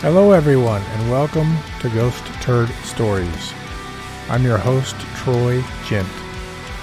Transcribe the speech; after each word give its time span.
Hello, 0.00 0.30
everyone, 0.30 0.80
and 0.80 1.10
welcome 1.10 1.56
to 1.80 1.88
Ghost 1.88 2.24
Turd 2.40 2.68
Stories. 2.84 3.52
I'm 4.28 4.44
your 4.44 4.56
host, 4.56 4.94
Troy 5.16 5.60
Gent. 5.86 6.08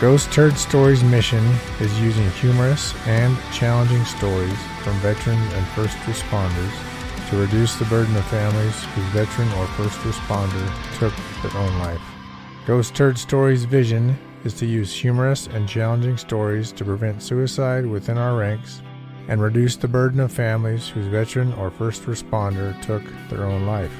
Ghost 0.02 0.34
Turd 0.34 0.58
Stories' 0.58 1.02
mission 1.02 1.42
is 1.79 1.97
using 2.01 2.29
humorous 2.31 2.94
and 3.08 3.38
challenging 3.54 4.04
stories 4.04 4.60
from 4.83 4.97
veterans 4.97 5.54
and 5.54 5.65
first 5.67 5.96
responders 5.99 7.29
to 7.29 7.38
reduce 7.38 7.76
the 7.76 7.86
burden 7.86 8.17
of 8.17 8.26
families 8.26 8.83
whose 8.83 9.06
veteran 9.06 9.47
or 9.54 9.66
first 9.68 9.97
responder 10.00 11.00
took 11.00 11.13
their 11.42 11.62
own 11.62 11.79
life. 11.79 12.02
Ghost 12.68 12.96
Turd 12.96 13.18
Stories' 13.18 13.63
vision 13.63 14.18
is 14.44 14.54
to 14.56 14.66
use 14.66 14.94
humorous 14.94 15.47
and 15.47 15.70
challenging 15.70 16.18
stories 16.18 16.73
to 16.73 16.84
prevent 16.84 17.23
suicide 17.23 17.86
within 17.86 18.18
our 18.18 18.38
ranks 18.38 18.82
and 19.27 19.41
reduce 19.41 19.76
the 19.76 19.88
burden 19.88 20.20
of 20.20 20.31
families 20.31 20.88
whose 20.88 21.07
veteran 21.07 21.53
or 21.53 21.70
first 21.70 22.03
responder 22.03 22.79
took 22.81 23.03
their 23.29 23.45
own 23.45 23.66
life. 23.66 23.93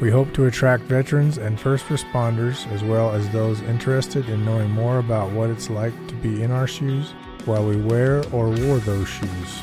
We 0.00 0.10
hope 0.10 0.32
to 0.34 0.46
attract 0.46 0.84
veterans 0.84 1.38
and 1.38 1.58
first 1.58 1.86
responders 1.86 2.70
as 2.72 2.82
well 2.82 3.12
as 3.12 3.28
those 3.30 3.62
interested 3.62 4.28
in 4.28 4.44
knowing 4.44 4.70
more 4.70 4.98
about 4.98 5.30
what 5.30 5.50
it's 5.50 5.70
like 5.70 5.94
to 6.08 6.14
be 6.16 6.42
in 6.42 6.50
our 6.50 6.66
shoes 6.66 7.12
while 7.44 7.64
we 7.64 7.76
wear 7.76 8.24
or 8.32 8.48
wore 8.48 8.78
those 8.78 9.08
shoes. 9.08 9.62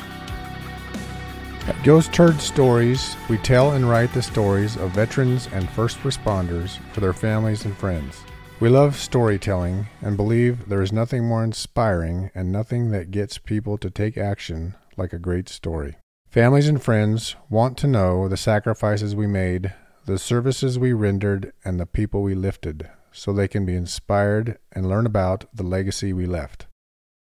At 1.66 1.80
Ghost 1.84 2.12
Turd 2.12 2.40
Stories, 2.40 3.16
we 3.28 3.38
tell 3.38 3.72
and 3.72 3.88
write 3.88 4.12
the 4.12 4.22
stories 4.22 4.76
of 4.76 4.90
veterans 4.90 5.48
and 5.52 5.68
first 5.70 5.98
responders 5.98 6.78
for 6.92 7.00
their 7.00 7.12
families 7.12 7.64
and 7.64 7.76
friends. 7.76 8.20
We 8.58 8.68
love 8.68 8.96
storytelling 8.96 9.86
and 10.00 10.16
believe 10.16 10.68
there 10.68 10.82
is 10.82 10.92
nothing 10.92 11.24
more 11.24 11.44
inspiring 11.44 12.30
and 12.34 12.50
nothing 12.50 12.90
that 12.92 13.10
gets 13.10 13.38
people 13.38 13.76
to 13.78 13.90
take 13.90 14.16
action 14.16 14.74
like 14.96 15.12
a 15.12 15.18
great 15.18 15.48
story. 15.48 15.96
Families 16.28 16.68
and 16.68 16.82
friends 16.82 17.36
want 17.50 17.76
to 17.78 17.86
know 17.86 18.28
the 18.28 18.36
sacrifices 18.36 19.14
we 19.14 19.26
made, 19.26 19.74
the 20.06 20.18
services 20.18 20.78
we 20.78 20.92
rendered, 20.92 21.52
and 21.64 21.78
the 21.78 21.86
people 21.86 22.22
we 22.22 22.34
lifted, 22.34 22.88
so 23.12 23.32
they 23.32 23.48
can 23.48 23.66
be 23.66 23.74
inspired 23.74 24.58
and 24.72 24.88
learn 24.88 25.06
about 25.06 25.44
the 25.54 25.62
legacy 25.62 26.12
we 26.12 26.26
left. 26.26 26.66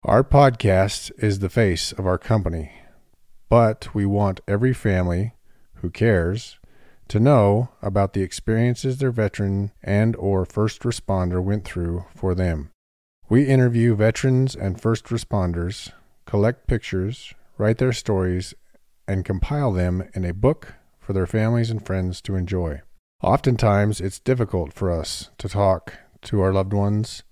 Our 0.05 0.23
podcast 0.23 1.11
is 1.19 1.39
the 1.39 1.49
face 1.49 1.91
of 1.93 2.07
our 2.07 2.19
company, 2.19 2.73
but 3.49 3.95
we 3.95 4.07
want 4.07 4.41
every 4.47 4.73
family 4.73 5.33
who 5.77 5.91
cares 5.91 6.59
to 7.09 7.21
know 7.21 7.71
about 7.83 8.13
the 8.13 8.23
experiences 8.23 8.99
their 8.99 9.11
veteran 9.11 9.73
and 9.83 10.15
or 10.17 10.45
first 10.45 10.83
responder 10.83 11.43
went 11.43 11.65
through 11.65 12.05
for 12.15 12.35
them. 12.35 12.71
We 13.29 13.47
interview 13.47 13.95
veterans 13.95 14.55
and 14.55 14.81
first 14.81 15.07
responders, 15.07 15.91
collect 16.27 16.67
pictures, 16.67 17.35
write 17.59 17.79
their 17.79 17.93
stories, 17.93 18.55
and 19.07 19.25
compile 19.25 19.73
them 19.73 20.09
in 20.15 20.25
a 20.25 20.35
book 20.35 20.75
for 20.99 21.13
their 21.13 21.27
families 21.27 21.71
and 21.71 21.85
friends 21.85 22.21
to 22.23 22.35
enjoy. 22.35 22.81
Oftentimes, 23.23 24.01
it's 24.01 24.19
difficult 24.19 24.73
for 24.73 24.91
us 24.91 25.31
to 25.39 25.49
talk 25.49 25.95
to 26.23 26.41
our 26.41 26.53
loved 26.53 26.73
ones 26.73 27.23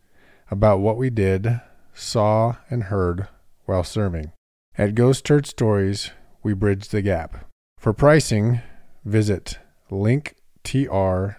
about 0.50 0.80
what 0.80 0.96
we 0.96 1.10
did, 1.10 1.60
saw, 1.94 2.56
and 2.70 2.84
heard 2.84 3.28
while 3.64 3.84
serving. 3.84 4.32
At 4.76 4.94
Ghost 4.94 5.24
Turd 5.24 5.46
Stories, 5.46 6.10
we 6.42 6.52
bridge 6.54 6.88
the 6.88 7.02
gap. 7.02 7.46
For 7.78 7.92
pricing, 7.92 8.60
visit 9.04 9.58
linktr.ee 9.90 11.34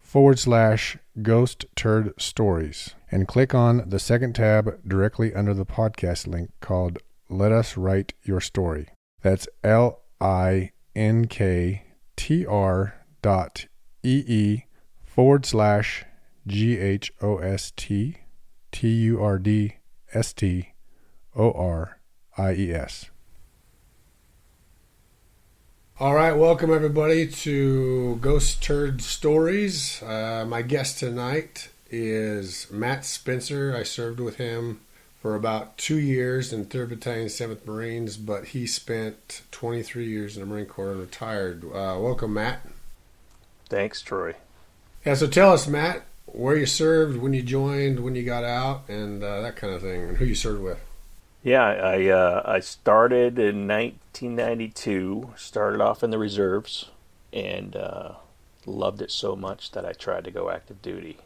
forward 0.00 0.38
slash 0.38 0.96
ghost 1.22 1.66
turd 1.74 2.14
stories 2.18 2.94
and 3.10 3.28
click 3.28 3.54
on 3.54 3.88
the 3.88 3.98
second 3.98 4.34
tab 4.34 4.78
directly 4.86 5.34
under 5.34 5.52
the 5.52 5.66
podcast 5.66 6.26
link 6.26 6.50
called 6.60 6.98
let 7.28 7.52
Us 7.52 7.76
Write 7.76 8.12
Your 8.22 8.40
Story. 8.40 8.88
That's 9.22 9.48
L 9.64 10.02
I 10.20 10.70
N 10.94 11.26
K 11.26 11.82
T 12.16 12.46
R 12.46 12.94
dot 13.22 13.66
E 14.02 14.22
E 14.26 14.64
forward 15.04 15.44
slash 15.44 16.04
G 16.46 16.78
H 16.78 17.12
O 17.20 17.38
S 17.38 17.72
T 17.76 18.18
T 18.70 18.88
U 18.88 19.22
R 19.22 19.38
D 19.38 19.76
S 20.12 20.32
T 20.32 20.72
O 21.34 21.50
R 21.52 21.98
I 22.38 22.54
E 22.54 22.72
S. 22.72 23.10
All 25.98 26.14
right, 26.14 26.34
welcome 26.34 26.70
everybody 26.72 27.26
to 27.26 28.16
Ghost 28.20 28.62
Turd 28.62 29.00
Stories. 29.00 30.02
Uh, 30.02 30.44
my 30.46 30.60
guest 30.60 30.98
tonight 30.98 31.70
is 31.90 32.66
Matt 32.70 33.06
Spencer. 33.06 33.74
I 33.74 33.82
served 33.82 34.20
with 34.20 34.36
him 34.36 34.80
for 35.20 35.34
about 35.34 35.76
two 35.78 35.98
years 35.98 36.52
in 36.52 36.66
3rd 36.66 36.90
Battalion, 36.90 37.28
7th 37.28 37.66
Marines, 37.66 38.16
but 38.16 38.46
he 38.46 38.66
spent 38.66 39.42
23 39.50 40.06
years 40.06 40.36
in 40.36 40.40
the 40.40 40.46
Marine 40.46 40.66
Corps 40.66 40.92
and 40.92 41.00
retired. 41.00 41.64
Uh, 41.64 41.98
welcome, 41.98 42.34
Matt. 42.34 42.60
Thanks, 43.68 44.02
Troy. 44.02 44.34
Yeah, 45.04 45.14
so 45.14 45.26
tell 45.26 45.52
us, 45.52 45.66
Matt, 45.66 46.04
where 46.26 46.56
you 46.56 46.66
served, 46.66 47.18
when 47.18 47.32
you 47.32 47.42
joined, 47.42 48.00
when 48.00 48.14
you 48.14 48.24
got 48.24 48.44
out, 48.44 48.88
and 48.88 49.22
uh, 49.22 49.40
that 49.40 49.56
kind 49.56 49.74
of 49.74 49.82
thing, 49.82 50.02
and 50.02 50.16
who 50.18 50.24
you 50.24 50.34
served 50.34 50.62
with. 50.62 50.80
Yeah, 51.42 51.62
I 51.62 52.08
uh, 52.08 52.42
I 52.44 52.58
started 52.58 53.38
in 53.38 53.68
1992. 53.68 55.34
Started 55.36 55.80
off 55.80 56.02
in 56.02 56.10
the 56.10 56.18
reserves, 56.18 56.90
and 57.32 57.76
uh, 57.76 58.14
loved 58.66 59.00
it 59.00 59.12
so 59.12 59.36
much 59.36 59.70
that 59.70 59.86
I 59.86 59.92
tried 59.92 60.24
to 60.24 60.32
go 60.32 60.50
active 60.50 60.82
duty. 60.82 61.18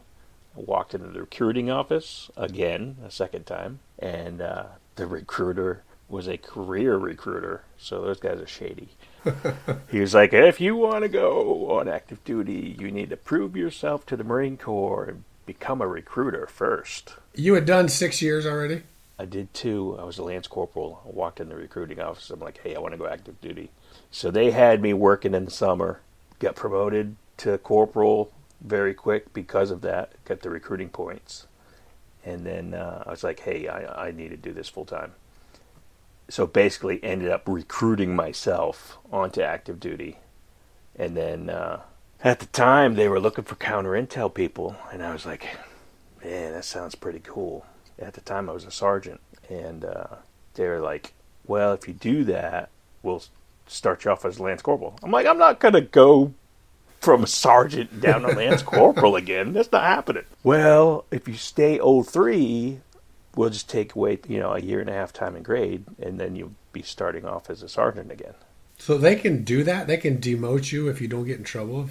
I 0.57 0.61
walked 0.61 0.95
into 0.95 1.09
the 1.09 1.21
recruiting 1.21 1.71
office 1.71 2.31
again, 2.37 2.97
a 3.05 3.11
second 3.11 3.47
time, 3.47 3.81
and 3.99 4.41
uh, 4.41 4.65
the 4.97 5.07
recruiter 5.07 5.83
was 6.09 6.27
a 6.27 6.37
career 6.37 6.97
recruiter, 6.97 7.63
so 7.79 8.03
those 8.03 8.19
guys 8.19 8.41
are 8.41 8.47
shady. 8.47 8.89
he 9.91 10.01
was 10.01 10.15
like, 10.15 10.33
if 10.33 10.61
you 10.61 10.75
want 10.75 11.03
to 11.03 11.09
go 11.09 11.71
on 11.79 11.89
active 11.89 12.23
duty, 12.25 12.77
you 12.79 12.91
need 12.91 13.11
to 13.11 13.17
prove 13.17 13.57
yourself 13.57 14.05
to 14.07 14.17
the 14.17 14.25
Marine 14.25 14.57
Corps 14.57 15.05
and 15.05 15.25
become 15.47 15.81
a 15.81 15.87
recruiter 15.87 16.47
first. 16.47 17.15
You 17.35 17.55
had 17.55 17.65
done 17.65 17.89
six 17.89 18.21
years 18.21 18.45
already? 18.45 18.83
I 19.19 19.27
did 19.27 19.53
too. 19.53 19.97
I 20.01 20.05
was 20.05 20.19
a 20.19 20.25
lance 20.25 20.47
corporal. 20.47 21.03
I 21.05 21.11
walked 21.11 21.41
in 21.41 21.49
the 21.49 21.55
recruiting 21.55 22.01
office. 22.01 22.31
I'm 22.31 22.41
like, 22.41 22.59
hey, 22.63 22.75
I 22.75 22.81
want 22.81 22.93
to 22.93 22.99
go 22.99 23.07
active 23.07 23.41
duty. 23.41 23.71
So 24.11 24.31
they 24.31 24.51
had 24.51 24.81
me 24.81 24.95
working 24.95 25.35
in 25.35 25.45
the 25.45 25.51
summer, 25.51 26.01
got 26.39 26.57
promoted 26.57 27.17
to 27.39 27.59
corporal 27.59 28.33
very 28.61 28.95
quick 28.95 29.33
because 29.33 29.71
of 29.71 29.81
that, 29.83 30.13
got 30.25 30.41
the 30.41 30.51
recruiting 30.51 30.89
points 30.89 31.47
and 32.25 32.45
then 32.45 32.75
uh, 32.75 33.05
I 33.07 33.11
was 33.11 33.25
like, 33.25 33.41
hey, 33.41 33.69
I, 33.69 34.09
I 34.09 34.11
need 34.11 34.31
to 34.31 34.37
do 34.37 34.53
this 34.53 34.69
full 34.69 34.85
time. 34.85 35.15
So 36.29 36.47
basically, 36.47 37.03
ended 37.03 37.31
up 37.31 37.43
recruiting 37.47 38.15
myself 38.15 38.99
onto 39.11 39.41
active 39.41 39.81
duty, 39.81 40.19
and 40.95 41.17
then 41.17 41.51
uh, 41.51 41.81
at 42.23 42.39
the 42.39 42.47
time 42.47 42.95
they 42.95 43.09
were 43.09 43.21
looking 43.21 43.45
for 43.45 43.57
counter 43.57 43.91
intel 43.91 44.33
people, 44.33 44.77
and 44.93 45.03
I 45.03 45.13
was 45.13 45.27
like, 45.27 45.47
man, 46.23 46.53
that 46.53 46.65
sounds 46.65 46.95
pretty 46.95 47.21
cool. 47.21 47.67
At 47.99 48.15
the 48.15 48.21
time, 48.21 48.49
I 48.49 48.53
was 48.53 48.65
a 48.65 48.71
sergeant, 48.71 49.21
and 49.49 49.85
uh, 49.85 50.17
they 50.55 50.69
were 50.69 50.81
like, 50.81 51.15
well, 51.47 51.73
if 51.73 51.89
you 51.89 51.95
do 51.95 52.23
that, 52.25 52.71
we'll 53.03 53.25
start 53.67 54.05
you 54.05 54.13
off 54.13 54.25
as 54.25 54.39
lance 54.39 54.63
corporal. 54.63 54.99
I'm 55.03 55.11
like, 55.11 55.27
I'm 55.27 55.39
not 55.39 55.59
gonna 55.59 55.81
go 55.81 56.33
from 57.01 57.25
a 57.25 57.27
sergeant 57.27 58.01
down 58.01 58.23
to 58.23 58.29
lance 58.29 58.63
corporal 58.63 59.17
again. 59.17 59.53
That's 59.53 59.73
not 59.73 59.83
happening. 59.83 60.25
Well, 60.45 61.05
if 61.11 61.27
you 61.27 61.35
stay 61.35 61.79
03, 61.79 62.81
we'll 63.35 63.51
just 63.51 63.69
take 63.69 63.95
away, 63.95 64.19
you 64.29 64.39
know, 64.39 64.53
a 64.53 64.61
year 64.61 64.81
and 64.81 64.91
a 64.91 64.93
half 64.93 65.13
time 65.13 65.35
in 65.35 65.43
grade, 65.43 65.85
and 66.01 66.21
then 66.21 66.37
you'll 66.37 66.55
be 66.73 66.83
starting 66.83 67.25
off 67.25 67.51
as 67.51 67.63
a 67.63 67.69
sergeant 67.69 68.13
again. 68.13 68.35
So 68.79 68.97
they 68.97 69.17
can 69.17 69.45
do 69.45 69.63
that. 69.65 69.87
They 69.87 69.97
can 69.97 70.19
demote 70.19 70.73
you 70.73 70.89
if 70.89 71.01
you 71.01 71.09
don't 71.09 71.27
get 71.27 71.39
in 71.39 71.45
trouble. 71.45 71.91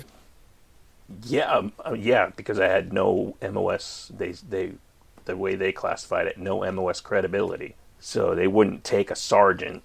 Yeah, 1.26 1.52
um, 1.52 1.74
uh, 1.86 1.94
yeah, 1.94 2.32
because 2.36 2.60
I 2.60 2.68
had 2.68 2.94
no 2.94 3.36
MOS. 3.42 4.12
They 4.16 4.32
they 4.32 4.74
the 5.26 5.38
way 5.38 5.56
they 5.56 5.72
classified 5.72 6.28
it, 6.28 6.38
no 6.38 6.70
MOS 6.72 7.02
credibility. 7.02 7.76
So 8.00 8.34
they 8.34 8.48
wouldn't 8.48 8.84
take 8.84 9.12
a 9.12 9.16
sergeant, 9.16 9.84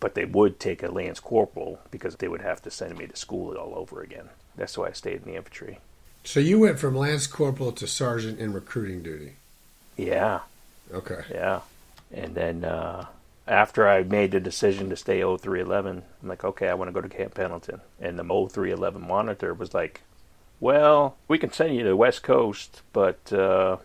but 0.00 0.14
they 0.14 0.24
would 0.24 0.60
take 0.60 0.82
a 0.82 0.90
lance 0.90 1.20
corporal 1.20 1.80
because 1.90 2.16
they 2.16 2.28
would 2.28 2.42
have 2.42 2.62
to 2.62 2.70
send 2.70 2.96
me 2.96 3.06
to 3.06 3.16
school 3.16 3.56
all 3.56 3.74
over 3.76 4.02
again. 4.02 4.30
That's 4.56 4.76
why 4.76 4.88
I 4.88 4.92
stayed 4.92 5.22
in 5.22 5.24
the 5.24 5.36
infantry. 5.36 5.78
So 6.24 6.40
you 6.40 6.58
went 6.58 6.78
from 6.78 6.96
lance 6.96 7.26
corporal 7.26 7.72
to 7.72 7.86
sergeant 7.86 8.40
in 8.40 8.52
recruiting 8.52 9.02
duty. 9.02 9.34
Yeah. 9.96 10.40
Okay. 10.92 11.22
Yeah. 11.30 11.60
And 12.12 12.34
then 12.34 12.64
uh, 12.64 13.06
after 13.46 13.88
I 13.88 14.02
made 14.02 14.32
the 14.32 14.40
decision 14.40 14.90
to 14.90 14.96
stay 14.96 15.20
0311, 15.20 16.02
I'm 16.22 16.28
like, 16.28 16.44
okay, 16.44 16.68
I 16.68 16.74
want 16.74 16.88
to 16.88 16.92
go 16.92 17.00
to 17.00 17.08
Camp 17.08 17.34
Pendleton. 17.34 17.80
And 18.00 18.18
the 18.18 18.24
0311 18.24 19.06
monitor 19.06 19.54
was 19.54 19.72
like, 19.72 20.00
well, 20.58 21.16
we 21.28 21.38
can 21.38 21.52
send 21.52 21.74
you 21.74 21.82
to 21.82 21.90
the 21.90 21.96
West 21.96 22.22
Coast, 22.22 22.82
but 22.92 23.32
uh, 23.32 23.76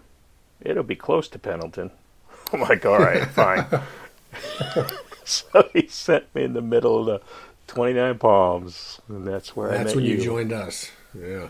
it'll 0.61 0.83
be 0.83 0.95
close 0.95 1.27
to 1.29 1.39
Pendleton. 1.39 1.91
I'm 2.53 2.61
like, 2.61 2.85
all 2.85 2.99
right, 2.99 3.27
fine. 3.27 3.65
so 5.25 5.69
he 5.73 5.87
sent 5.87 6.33
me 6.33 6.43
in 6.43 6.53
the 6.53 6.61
middle 6.61 6.99
of 6.99 7.05
the 7.05 7.21
29 7.71 8.17
Palms, 8.17 8.99
and 9.07 9.25
that's 9.25 9.55
where 9.55 9.69
that's 9.69 9.79
I 9.79 9.83
met 9.85 9.95
when 9.95 10.03
you. 10.03 10.15
you 10.15 10.21
joined 10.21 10.51
us. 10.51 10.91
Yeah. 11.17 11.47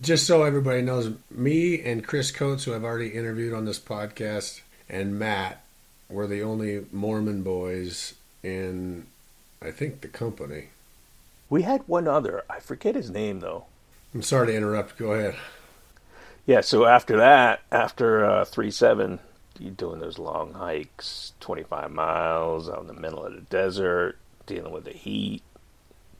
Just 0.00 0.24
so 0.24 0.44
everybody 0.44 0.82
knows, 0.82 1.12
me 1.32 1.82
and 1.82 2.06
Chris 2.06 2.30
Coates, 2.30 2.62
who 2.62 2.76
I've 2.76 2.84
already 2.84 3.08
interviewed 3.08 3.52
on 3.52 3.64
this 3.64 3.80
podcast, 3.80 4.60
and 4.88 5.18
Matt 5.18 5.64
were 6.08 6.28
the 6.28 6.42
only 6.42 6.86
Mormon 6.92 7.42
boys 7.42 8.14
in, 8.44 9.08
I 9.60 9.72
think, 9.72 10.02
the 10.02 10.06
company. 10.06 10.68
We 11.50 11.62
had 11.62 11.82
one 11.88 12.06
other. 12.06 12.44
I 12.48 12.60
forget 12.60 12.94
his 12.94 13.10
name 13.10 13.40
though. 13.40 13.64
I'm 14.14 14.22
sorry 14.22 14.48
to 14.48 14.56
interrupt. 14.56 14.96
Go 14.96 15.12
ahead. 15.12 15.34
Yeah. 16.46 16.60
So 16.60 16.86
after 16.86 17.16
that, 17.16 17.62
after 17.72 18.24
uh, 18.24 18.44
three 18.44 18.70
seven, 18.70 19.18
you 19.58 19.70
doing 19.70 19.98
those 19.98 20.20
long 20.20 20.52
hikes, 20.52 21.32
25 21.40 21.90
miles 21.90 22.68
out 22.68 22.82
in 22.82 22.86
the 22.86 22.94
middle 22.94 23.24
of 23.24 23.34
the 23.34 23.40
desert, 23.40 24.18
dealing 24.46 24.72
with 24.72 24.84
the 24.84 24.92
heat, 24.92 25.42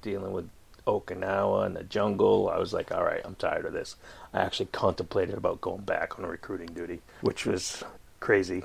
dealing 0.02 0.32
with 0.32 0.48
Okinawa 0.86 1.66
and 1.66 1.76
the 1.76 1.84
jungle. 1.84 2.48
I 2.48 2.58
was 2.58 2.72
like, 2.72 2.90
all 2.90 3.04
right, 3.04 3.20
I'm 3.24 3.34
tired 3.34 3.66
of 3.66 3.72
this. 3.72 3.96
I 4.32 4.40
actually 4.40 4.66
contemplated 4.66 5.36
about 5.36 5.60
going 5.60 5.82
back 5.82 6.18
on 6.18 6.26
recruiting 6.26 6.68
duty, 6.68 7.00
which 7.20 7.46
was 7.46 7.84
crazy. 8.20 8.64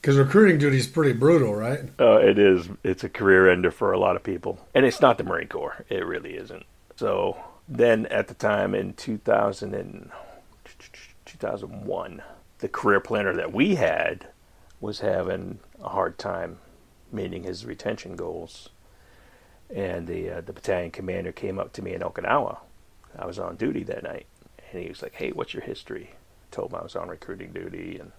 Because 0.00 0.16
recruiting 0.16 0.58
duty 0.58 0.76
is 0.76 0.86
pretty 0.86 1.12
brutal, 1.12 1.54
right? 1.54 1.80
Uh, 1.98 2.18
it 2.18 2.38
is. 2.38 2.68
It's 2.82 3.04
a 3.04 3.08
career 3.08 3.50
ender 3.50 3.70
for 3.70 3.92
a 3.92 3.98
lot 3.98 4.16
of 4.16 4.22
people. 4.22 4.58
And 4.74 4.84
it's 4.84 5.00
not 5.00 5.18
the 5.18 5.24
Marine 5.24 5.48
Corps. 5.48 5.84
It 5.88 6.04
really 6.04 6.36
isn't. 6.36 6.64
So 6.96 7.38
then 7.68 8.06
at 8.06 8.28
the 8.28 8.34
time 8.34 8.74
in 8.74 8.92
2000 8.92 9.74
and 9.74 10.10
2001, 11.24 12.22
the 12.58 12.68
career 12.68 13.00
planner 13.00 13.34
that 13.34 13.52
we 13.52 13.76
had 13.76 14.26
was 14.80 15.00
having 15.00 15.58
a 15.82 15.88
hard 15.88 16.18
time 16.18 16.58
meeting 17.10 17.44
his 17.44 17.64
retention 17.64 18.16
goals. 18.16 18.68
And 19.70 20.06
the 20.06 20.30
uh, 20.30 20.40
the 20.40 20.52
battalion 20.52 20.90
commander 20.90 21.32
came 21.32 21.58
up 21.58 21.72
to 21.74 21.82
me 21.82 21.94
in 21.94 22.02
Okinawa. 22.02 22.58
I 23.18 23.26
was 23.26 23.38
on 23.38 23.56
duty 23.56 23.82
that 23.84 24.02
night, 24.02 24.26
and 24.72 24.82
he 24.82 24.88
was 24.88 25.02
like, 25.02 25.14
"Hey, 25.14 25.30
what's 25.30 25.54
your 25.54 25.62
history?" 25.62 26.10
I 26.12 26.54
told 26.54 26.72
him 26.72 26.78
I 26.78 26.82
was 26.82 26.96
on 26.96 27.08
recruiting 27.08 27.52
duty, 27.52 27.98
and 27.98 28.12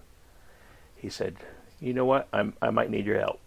he 0.96 1.08
said, 1.08 1.36
"You 1.80 1.94
know 1.94 2.04
what? 2.04 2.28
I'm 2.32 2.54
I 2.60 2.70
might 2.70 2.90
need 2.90 3.06
your 3.06 3.18
help. 3.18 3.40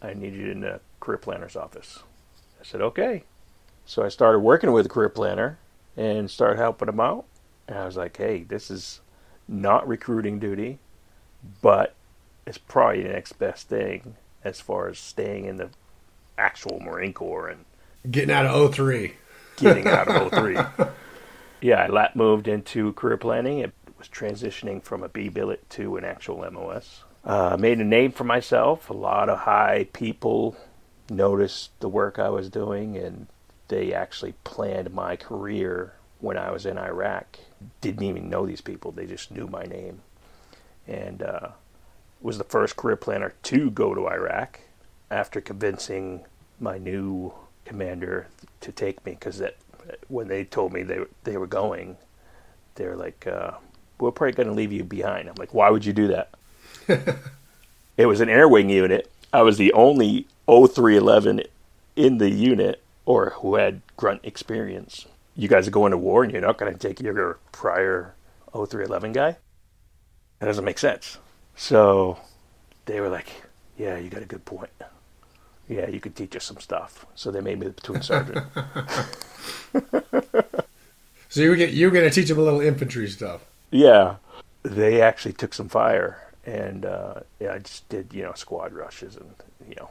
I 0.00 0.14
need 0.14 0.34
you 0.34 0.50
in 0.50 0.60
the 0.60 0.80
career 1.00 1.18
planner's 1.18 1.56
office." 1.56 2.00
I 2.60 2.64
said, 2.64 2.80
"Okay." 2.80 3.24
So 3.84 4.04
I 4.04 4.08
started 4.08 4.40
working 4.40 4.72
with 4.72 4.84
the 4.84 4.88
career 4.90 5.08
planner 5.08 5.58
and 5.96 6.30
started 6.30 6.58
helping 6.58 6.88
him 6.88 7.00
out. 7.00 7.24
And 7.66 7.78
I 7.78 7.86
was 7.86 7.96
like, 7.96 8.16
"Hey, 8.16 8.42
this 8.42 8.70
is 8.70 9.00
not 9.48 9.86
recruiting 9.88 10.38
duty, 10.38 10.78
but 11.60 11.94
it's 12.46 12.58
probably 12.58 13.02
the 13.02 13.08
next 13.10 13.32
best 13.34 13.68
thing 13.68 14.16
as 14.44 14.60
far 14.60 14.88
as 14.88 14.98
staying 14.98 15.44
in 15.46 15.56
the 15.56 15.70
actual 16.42 16.80
Marine 16.80 17.12
Corps 17.12 17.48
and 17.48 17.64
getting 18.10 18.34
out 18.34 18.46
of 18.46 18.74
03. 18.74 19.14
Getting 19.56 19.86
out 19.86 20.08
of 20.08 20.30
03. 20.30 20.58
yeah, 21.60 21.86
I 21.86 22.10
moved 22.14 22.48
into 22.48 22.92
career 22.94 23.16
planning. 23.16 23.60
It 23.60 23.72
was 23.98 24.08
transitioning 24.08 24.82
from 24.82 25.02
a 25.02 25.08
B 25.08 25.28
billet 25.28 25.68
to 25.70 25.96
an 25.96 26.04
actual 26.04 26.48
MOS. 26.50 27.04
Uh, 27.24 27.56
made 27.58 27.78
a 27.78 27.84
name 27.84 28.10
for 28.10 28.24
myself. 28.24 28.90
A 28.90 28.94
lot 28.94 29.28
of 29.28 29.40
high 29.40 29.86
people 29.92 30.56
noticed 31.08 31.70
the 31.78 31.88
work 31.88 32.18
I 32.18 32.30
was 32.30 32.50
doing, 32.50 32.96
and 32.96 33.28
they 33.68 33.94
actually 33.94 34.34
planned 34.42 34.92
my 34.92 35.14
career 35.14 35.94
when 36.18 36.36
I 36.36 36.50
was 36.50 36.66
in 36.66 36.78
Iraq. 36.78 37.38
Didn't 37.80 38.02
even 38.02 38.28
know 38.28 38.44
these 38.44 38.60
people; 38.60 38.90
they 38.90 39.06
just 39.06 39.30
knew 39.30 39.46
my 39.46 39.62
name, 39.62 40.00
and 40.88 41.22
uh, 41.22 41.48
was 42.20 42.38
the 42.38 42.44
first 42.44 42.74
career 42.74 42.96
planner 42.96 43.34
to 43.44 43.70
go 43.70 43.94
to 43.94 44.08
Iraq 44.08 44.58
after 45.12 45.40
convincing 45.40 46.24
my 46.62 46.78
new 46.78 47.32
commander 47.64 48.28
to 48.60 48.72
take 48.72 49.04
me 49.04 49.12
because 49.12 49.38
that 49.38 49.56
when 50.08 50.28
they 50.28 50.44
told 50.44 50.72
me 50.72 50.82
they 50.82 51.00
they 51.24 51.36
were 51.36 51.46
going, 51.46 51.96
they 52.76 52.86
were 52.86 52.96
like, 52.96 53.26
uh, 53.26 53.52
"We're 53.98 54.12
probably 54.12 54.32
going 54.32 54.48
to 54.48 54.54
leave 54.54 54.72
you 54.72 54.84
behind." 54.84 55.28
I'm 55.28 55.34
like, 55.36 55.54
"Why 55.54 55.70
would 55.70 55.84
you 55.84 55.92
do 55.92 56.08
that?" 56.08 56.34
it 57.96 58.06
was 58.06 58.20
an 58.20 58.28
air 58.28 58.48
wing 58.48 58.70
unit. 58.70 59.10
I 59.32 59.42
was 59.42 59.58
the 59.58 59.72
only 59.72 60.26
0311 60.46 61.42
in 61.96 62.18
the 62.18 62.30
unit 62.30 62.82
or 63.06 63.30
who 63.30 63.56
had 63.56 63.82
grunt 63.96 64.20
experience. 64.24 65.06
You 65.34 65.48
guys 65.48 65.66
are 65.66 65.72
going 65.72 65.92
to 65.92 65.98
war 65.98 66.22
and 66.22 66.32
you're 66.32 66.42
not 66.42 66.58
going 66.58 66.72
to 66.72 66.78
take 66.78 67.00
your 67.00 67.38
prior 67.50 68.14
0311 68.52 69.12
guy? 69.12 69.36
That 70.38 70.46
doesn't 70.46 70.64
make 70.64 70.78
sense. 70.78 71.18
So 71.56 72.18
they 72.86 73.00
were 73.00 73.08
like, 73.08 73.28
"Yeah, 73.76 73.96
you 73.98 74.10
got 74.10 74.22
a 74.22 74.26
good 74.26 74.44
point." 74.44 74.70
Yeah, 75.68 75.88
you 75.88 76.00
could 76.00 76.16
teach 76.16 76.36
us 76.36 76.44
some 76.44 76.58
stuff. 76.58 77.06
So 77.14 77.30
they 77.30 77.40
made 77.40 77.60
me 77.60 77.66
the 77.66 77.72
platoon 77.72 78.02
sergeant. 78.02 78.46
so 81.28 81.40
you 81.40 81.50
were 81.50 81.56
get 81.56 81.70
you 81.70 81.86
were 81.86 81.92
going 81.92 82.08
to 82.08 82.14
teach 82.14 82.28
them 82.28 82.38
a 82.38 82.42
little 82.42 82.60
infantry 82.60 83.08
stuff. 83.08 83.44
Yeah, 83.70 84.16
they 84.62 85.00
actually 85.00 85.32
took 85.32 85.54
some 85.54 85.68
fire, 85.68 86.28
and 86.44 86.84
uh, 86.84 87.20
yeah, 87.40 87.54
I 87.54 87.58
just 87.58 87.88
did 87.88 88.12
you 88.12 88.22
know 88.22 88.32
squad 88.34 88.72
rushes, 88.72 89.16
and 89.16 89.34
you 89.68 89.74
know, 89.76 89.90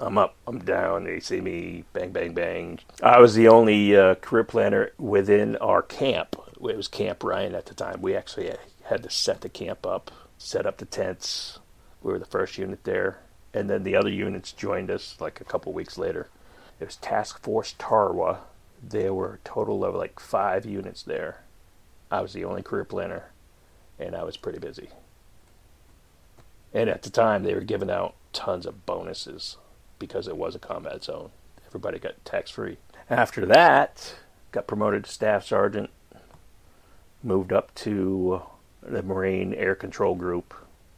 I'm 0.00 0.18
up, 0.18 0.36
I'm 0.46 0.60
down. 0.60 1.04
They 1.04 1.20
see 1.20 1.40
me, 1.40 1.84
bang, 1.92 2.12
bang, 2.12 2.34
bang. 2.34 2.78
I 3.02 3.20
was 3.20 3.34
the 3.34 3.48
only 3.48 3.96
uh, 3.96 4.16
career 4.16 4.44
planner 4.44 4.92
within 4.98 5.56
our 5.56 5.82
camp. 5.82 6.36
It 6.56 6.76
was 6.76 6.88
Camp 6.88 7.22
Ryan 7.22 7.54
at 7.54 7.66
the 7.66 7.74
time. 7.74 8.00
We 8.00 8.16
actually 8.16 8.52
had 8.84 9.02
to 9.02 9.10
set 9.10 9.42
the 9.42 9.48
camp 9.48 9.84
up, 9.84 10.10
set 10.38 10.66
up 10.66 10.78
the 10.78 10.86
tents. 10.86 11.58
We 12.02 12.12
were 12.12 12.18
the 12.18 12.24
first 12.24 12.56
unit 12.56 12.84
there 12.84 13.18
and 13.56 13.70
then 13.70 13.84
the 13.84 13.96
other 13.96 14.10
units 14.10 14.52
joined 14.52 14.90
us 14.90 15.16
like 15.18 15.40
a 15.40 15.44
couple 15.44 15.72
weeks 15.72 15.96
later. 15.96 16.28
It 16.78 16.84
was 16.84 16.96
Task 16.96 17.42
Force 17.42 17.74
Tarawa. 17.78 18.40
There 18.86 19.14
were 19.14 19.40
a 19.42 19.48
total 19.48 19.82
of 19.82 19.94
like 19.94 20.20
five 20.20 20.66
units 20.66 21.02
there. 21.02 21.38
I 22.10 22.20
was 22.20 22.34
the 22.34 22.44
only 22.44 22.62
career 22.62 22.84
planner, 22.84 23.30
and 23.98 24.14
I 24.14 24.24
was 24.24 24.36
pretty 24.36 24.58
busy. 24.58 24.90
And 26.74 26.90
at 26.90 27.00
the 27.00 27.08
time, 27.08 27.44
they 27.44 27.54
were 27.54 27.62
giving 27.62 27.90
out 27.90 28.14
tons 28.34 28.66
of 28.66 28.84
bonuses 28.84 29.56
because 29.98 30.28
it 30.28 30.36
was 30.36 30.54
a 30.54 30.58
combat 30.58 31.02
zone. 31.02 31.30
Everybody 31.66 31.98
got 31.98 32.22
tax 32.26 32.50
free. 32.50 32.76
After 33.08 33.46
that, 33.46 34.16
got 34.52 34.66
promoted 34.66 35.04
to 35.04 35.10
staff 35.10 35.46
sergeant, 35.46 35.88
moved 37.22 37.54
up 37.54 37.74
to 37.76 38.42
the 38.82 39.02
Marine 39.02 39.54
Air 39.54 39.74
Control 39.74 40.14
Group, 40.14 40.52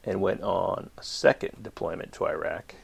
and 0.09 0.23
went 0.23 0.43
on 0.43 0.89
a 0.97 1.03
second 1.03 1.63
deployment 1.63 2.13
to 2.15 2.27
Iraq. 2.27 2.75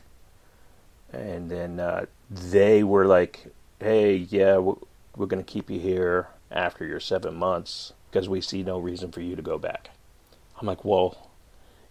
And 1.11 1.51
then 1.51 1.81
uh, 1.81 2.05
they 2.31 2.85
were 2.85 3.07
like, 3.07 3.47
hey, 3.81 4.17
yeah, 4.17 4.59
we're, 4.59 4.75
we're 5.17 5.27
going 5.27 5.43
to 5.43 5.51
keep 5.51 5.71
you 5.71 5.81
here 5.81 6.29
after 6.51 6.85
your 6.85 7.01
seven 7.01 7.35
months 7.35 7.95
because 8.11 8.29
we 8.29 8.43
see 8.43 8.63
no 8.63 8.79
reason 8.79 9.11
for 9.11 9.23
you 9.23 9.37
to 9.37 9.43
go 9.43 9.57
back. 9.57 9.89
I'm 10.61 10.67
like, 10.67 10.85
well, 10.85 11.31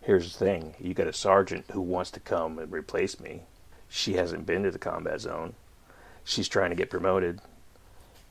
here's 0.01 0.31
the 0.31 0.37
thing. 0.37 0.75
You 0.79 0.93
got 0.93 1.07
a 1.07 1.13
sergeant 1.13 1.65
who 1.71 1.81
wants 1.81 2.11
to 2.11 2.19
come 2.19 2.59
and 2.59 2.71
replace 2.71 3.19
me. 3.19 3.41
She 3.89 4.13
hasn't 4.13 4.45
been 4.45 4.61
to 4.63 4.71
the 4.71 4.77
combat 4.77 5.21
zone. 5.21 5.55
She's 6.23 6.47
trying 6.47 6.69
to 6.69 6.75
get 6.75 6.91
promoted. 6.91 7.41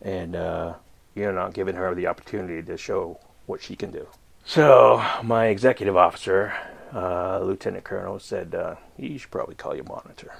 And 0.00 0.36
uh, 0.36 0.74
you're 1.16 1.32
not 1.32 1.52
giving 1.52 1.74
her 1.74 1.96
the 1.96 2.06
opportunity 2.06 2.62
to 2.62 2.76
show 2.76 3.18
what 3.46 3.60
she 3.60 3.74
can 3.74 3.90
do. 3.90 4.06
So, 4.44 5.04
my 5.22 5.46
executive 5.46 5.96
officer 5.96 6.54
uh, 6.94 7.40
Lieutenant 7.40 7.84
Colonel 7.84 8.18
said, 8.18 8.54
uh, 8.54 8.76
You 8.96 9.18
should 9.18 9.30
probably 9.30 9.54
call 9.54 9.74
your 9.74 9.84
monitor. 9.84 10.34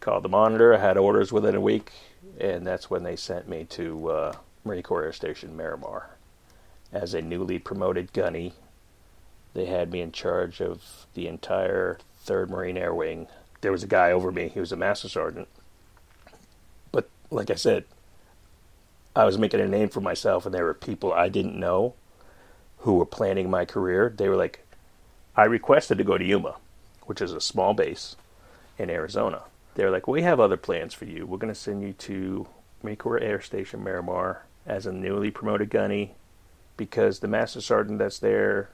Called 0.00 0.22
the 0.22 0.28
monitor, 0.28 0.74
I 0.74 0.78
had 0.78 0.96
orders 0.96 1.32
within 1.32 1.54
a 1.54 1.60
week, 1.60 1.92
and 2.38 2.66
that's 2.66 2.90
when 2.90 3.02
they 3.02 3.16
sent 3.16 3.48
me 3.48 3.64
to 3.70 4.10
uh, 4.10 4.32
Marine 4.64 4.82
Corps 4.82 5.04
Air 5.04 5.12
Station 5.12 5.56
Miramar 5.56 6.10
as 6.92 7.14
a 7.14 7.22
newly 7.22 7.58
promoted 7.58 8.12
gunny. 8.12 8.54
They 9.54 9.66
had 9.66 9.90
me 9.90 10.00
in 10.00 10.12
charge 10.12 10.60
of 10.60 11.06
the 11.14 11.26
entire 11.26 11.98
3rd 12.24 12.50
Marine 12.50 12.76
Air 12.76 12.94
Wing. 12.94 13.26
There 13.62 13.72
was 13.72 13.82
a 13.82 13.88
guy 13.88 14.12
over 14.12 14.30
me, 14.30 14.48
he 14.48 14.60
was 14.60 14.72
a 14.72 14.76
master 14.76 15.08
sergeant. 15.08 15.48
But 16.92 17.08
like 17.30 17.50
I 17.50 17.54
said, 17.54 17.84
I 19.16 19.24
was 19.24 19.38
making 19.38 19.60
a 19.60 19.66
name 19.66 19.88
for 19.88 20.00
myself, 20.02 20.44
and 20.44 20.54
there 20.54 20.64
were 20.64 20.74
people 20.74 21.12
I 21.12 21.30
didn't 21.30 21.58
know 21.58 21.94
who 22.78 22.94
were 22.94 23.06
planning 23.06 23.50
my 23.50 23.64
career. 23.64 24.12
They 24.14 24.28
were 24.28 24.36
like, 24.36 24.65
I 25.36 25.44
requested 25.44 25.98
to 25.98 26.04
go 26.04 26.16
to 26.16 26.24
Yuma, 26.24 26.56
which 27.04 27.20
is 27.20 27.32
a 27.32 27.40
small 27.40 27.74
base 27.74 28.16
in 28.78 28.88
Arizona. 28.88 29.42
They're 29.74 29.90
like, 29.90 30.08
we 30.08 30.22
have 30.22 30.40
other 30.40 30.56
plans 30.56 30.94
for 30.94 31.04
you. 31.04 31.26
We're 31.26 31.36
going 31.36 31.52
to 31.52 31.58
send 31.58 31.82
you 31.82 31.92
to 31.92 32.46
Marine 32.82 32.96
Corps 32.96 33.20
Air 33.20 33.42
Station 33.42 33.84
Miramar 33.84 34.44
as 34.64 34.86
a 34.86 34.92
newly 34.92 35.30
promoted 35.30 35.68
gunny 35.68 36.14
because 36.78 37.18
the 37.18 37.28
master 37.28 37.60
sergeant 37.60 37.98
that's 37.98 38.18
there 38.18 38.70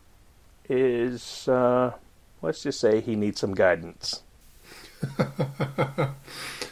is, 0.68 1.48
uh, 1.48 1.92
let's 2.40 2.62
just 2.62 2.78
say, 2.78 3.00
he 3.00 3.16
needs 3.16 3.40
some 3.40 3.54
guidance. 3.54 4.22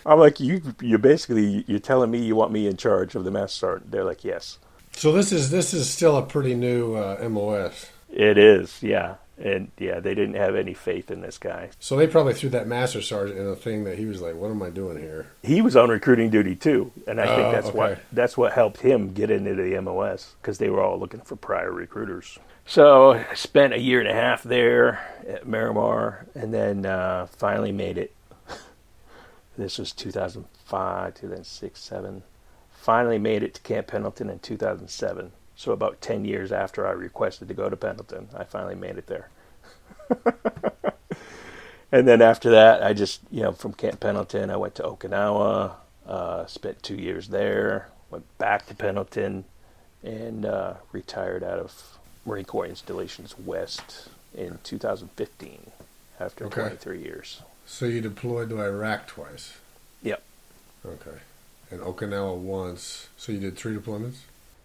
I'm 0.06 0.20
like, 0.20 0.38
you, 0.38 0.62
you 0.80 0.98
basically, 0.98 1.64
you're 1.66 1.80
telling 1.80 2.12
me 2.12 2.24
you 2.24 2.36
want 2.36 2.52
me 2.52 2.68
in 2.68 2.76
charge 2.76 3.16
of 3.16 3.24
the 3.24 3.32
master 3.32 3.58
sergeant. 3.58 3.90
They're 3.90 4.04
like, 4.04 4.22
yes. 4.22 4.58
So 4.92 5.10
this 5.12 5.32
is 5.32 5.50
this 5.50 5.72
is 5.72 5.88
still 5.88 6.16
a 6.16 6.22
pretty 6.22 6.54
new 6.54 6.94
uh, 6.94 7.28
MOS. 7.28 7.90
It 8.08 8.38
is, 8.38 8.82
yeah 8.82 9.16
and 9.40 9.70
yeah, 9.78 10.00
they 10.00 10.14
didn't 10.14 10.34
have 10.34 10.54
any 10.54 10.74
faith 10.74 11.10
in 11.10 11.22
this 11.22 11.38
guy. 11.38 11.70
So 11.80 11.96
they 11.96 12.06
probably 12.06 12.34
threw 12.34 12.50
that 12.50 12.66
master 12.66 13.00
sergeant 13.00 13.38
in 13.38 13.46
a 13.46 13.56
thing 13.56 13.84
that 13.84 13.98
he 13.98 14.04
was 14.04 14.20
like, 14.20 14.34
"What 14.34 14.50
am 14.50 14.62
I 14.62 14.70
doing 14.70 14.98
here?" 14.98 15.26
He 15.42 15.62
was 15.62 15.76
on 15.76 15.88
recruiting 15.88 16.30
duty 16.30 16.54
too, 16.54 16.92
and 17.06 17.20
I 17.20 17.26
think 17.26 17.48
oh, 17.48 17.52
that's 17.52 17.68
okay. 17.68 17.78
what 17.78 17.98
that's 18.12 18.36
what 18.36 18.52
helped 18.52 18.80
him 18.80 19.12
get 19.12 19.30
into 19.30 19.54
the 19.54 19.80
MOS 19.80 20.34
because 20.40 20.58
they 20.58 20.68
were 20.68 20.82
all 20.82 20.98
looking 20.98 21.20
for 21.20 21.36
prior 21.36 21.72
recruiters. 21.72 22.38
So 22.66 23.12
I 23.14 23.34
spent 23.34 23.72
a 23.72 23.80
year 23.80 24.00
and 24.00 24.08
a 24.08 24.14
half 24.14 24.42
there 24.42 25.00
at 25.26 25.46
Miramar, 25.46 26.26
and 26.34 26.52
then 26.52 26.86
uh, 26.86 27.26
finally 27.26 27.72
made 27.72 27.98
it. 27.98 28.14
this 29.58 29.78
was 29.78 29.92
2005, 29.92 31.14
2006, 31.14 31.80
7. 31.80 32.22
Finally 32.70 33.18
made 33.18 33.42
it 33.42 33.54
to 33.54 33.60
Camp 33.62 33.88
Pendleton 33.88 34.30
in 34.30 34.38
2007. 34.38 35.32
So 35.60 35.72
about 35.72 36.00
10 36.00 36.24
years 36.24 36.52
after 36.52 36.86
I 36.86 36.92
requested 36.92 37.48
to 37.48 37.54
go 37.54 37.68
to 37.68 37.76
Pendleton, 37.76 38.28
I 38.34 38.44
finally 38.44 38.74
made 38.74 38.96
it 38.96 39.08
there. 39.08 39.28
and 41.92 42.08
then 42.08 42.22
after 42.22 42.48
that, 42.52 42.82
I 42.82 42.94
just, 42.94 43.20
you 43.30 43.42
know, 43.42 43.52
from 43.52 43.74
Camp 43.74 44.00
Pendleton, 44.00 44.48
I 44.48 44.56
went 44.56 44.74
to 44.76 44.82
Okinawa, 44.84 45.72
uh, 46.06 46.46
spent 46.46 46.82
two 46.82 46.94
years 46.94 47.28
there, 47.28 47.88
went 48.10 48.24
back 48.38 48.68
to 48.68 48.74
Pendleton, 48.74 49.44
and 50.02 50.46
uh, 50.46 50.76
retired 50.92 51.44
out 51.44 51.58
of 51.58 51.98
Marine 52.24 52.46
Corps 52.46 52.64
Installations 52.64 53.38
West 53.38 54.08
in 54.34 54.60
2015 54.64 55.72
after 56.18 56.46
Okay. 56.46 56.60
23 56.62 57.02
years. 57.02 57.42
So 57.66 57.84
you 57.84 58.00
deployed 58.00 58.48
to 58.48 58.62
Iraq 58.62 59.08
twice. 59.08 59.58
Yep. 60.02 60.22
Okay. 60.86 61.18
And 61.70 61.80
Okinawa 61.82 62.34
once. 62.38 63.08
So 63.18 63.30
you 63.30 63.40
did 63.40 63.58
three 63.58 63.76
deployments? 63.76 64.20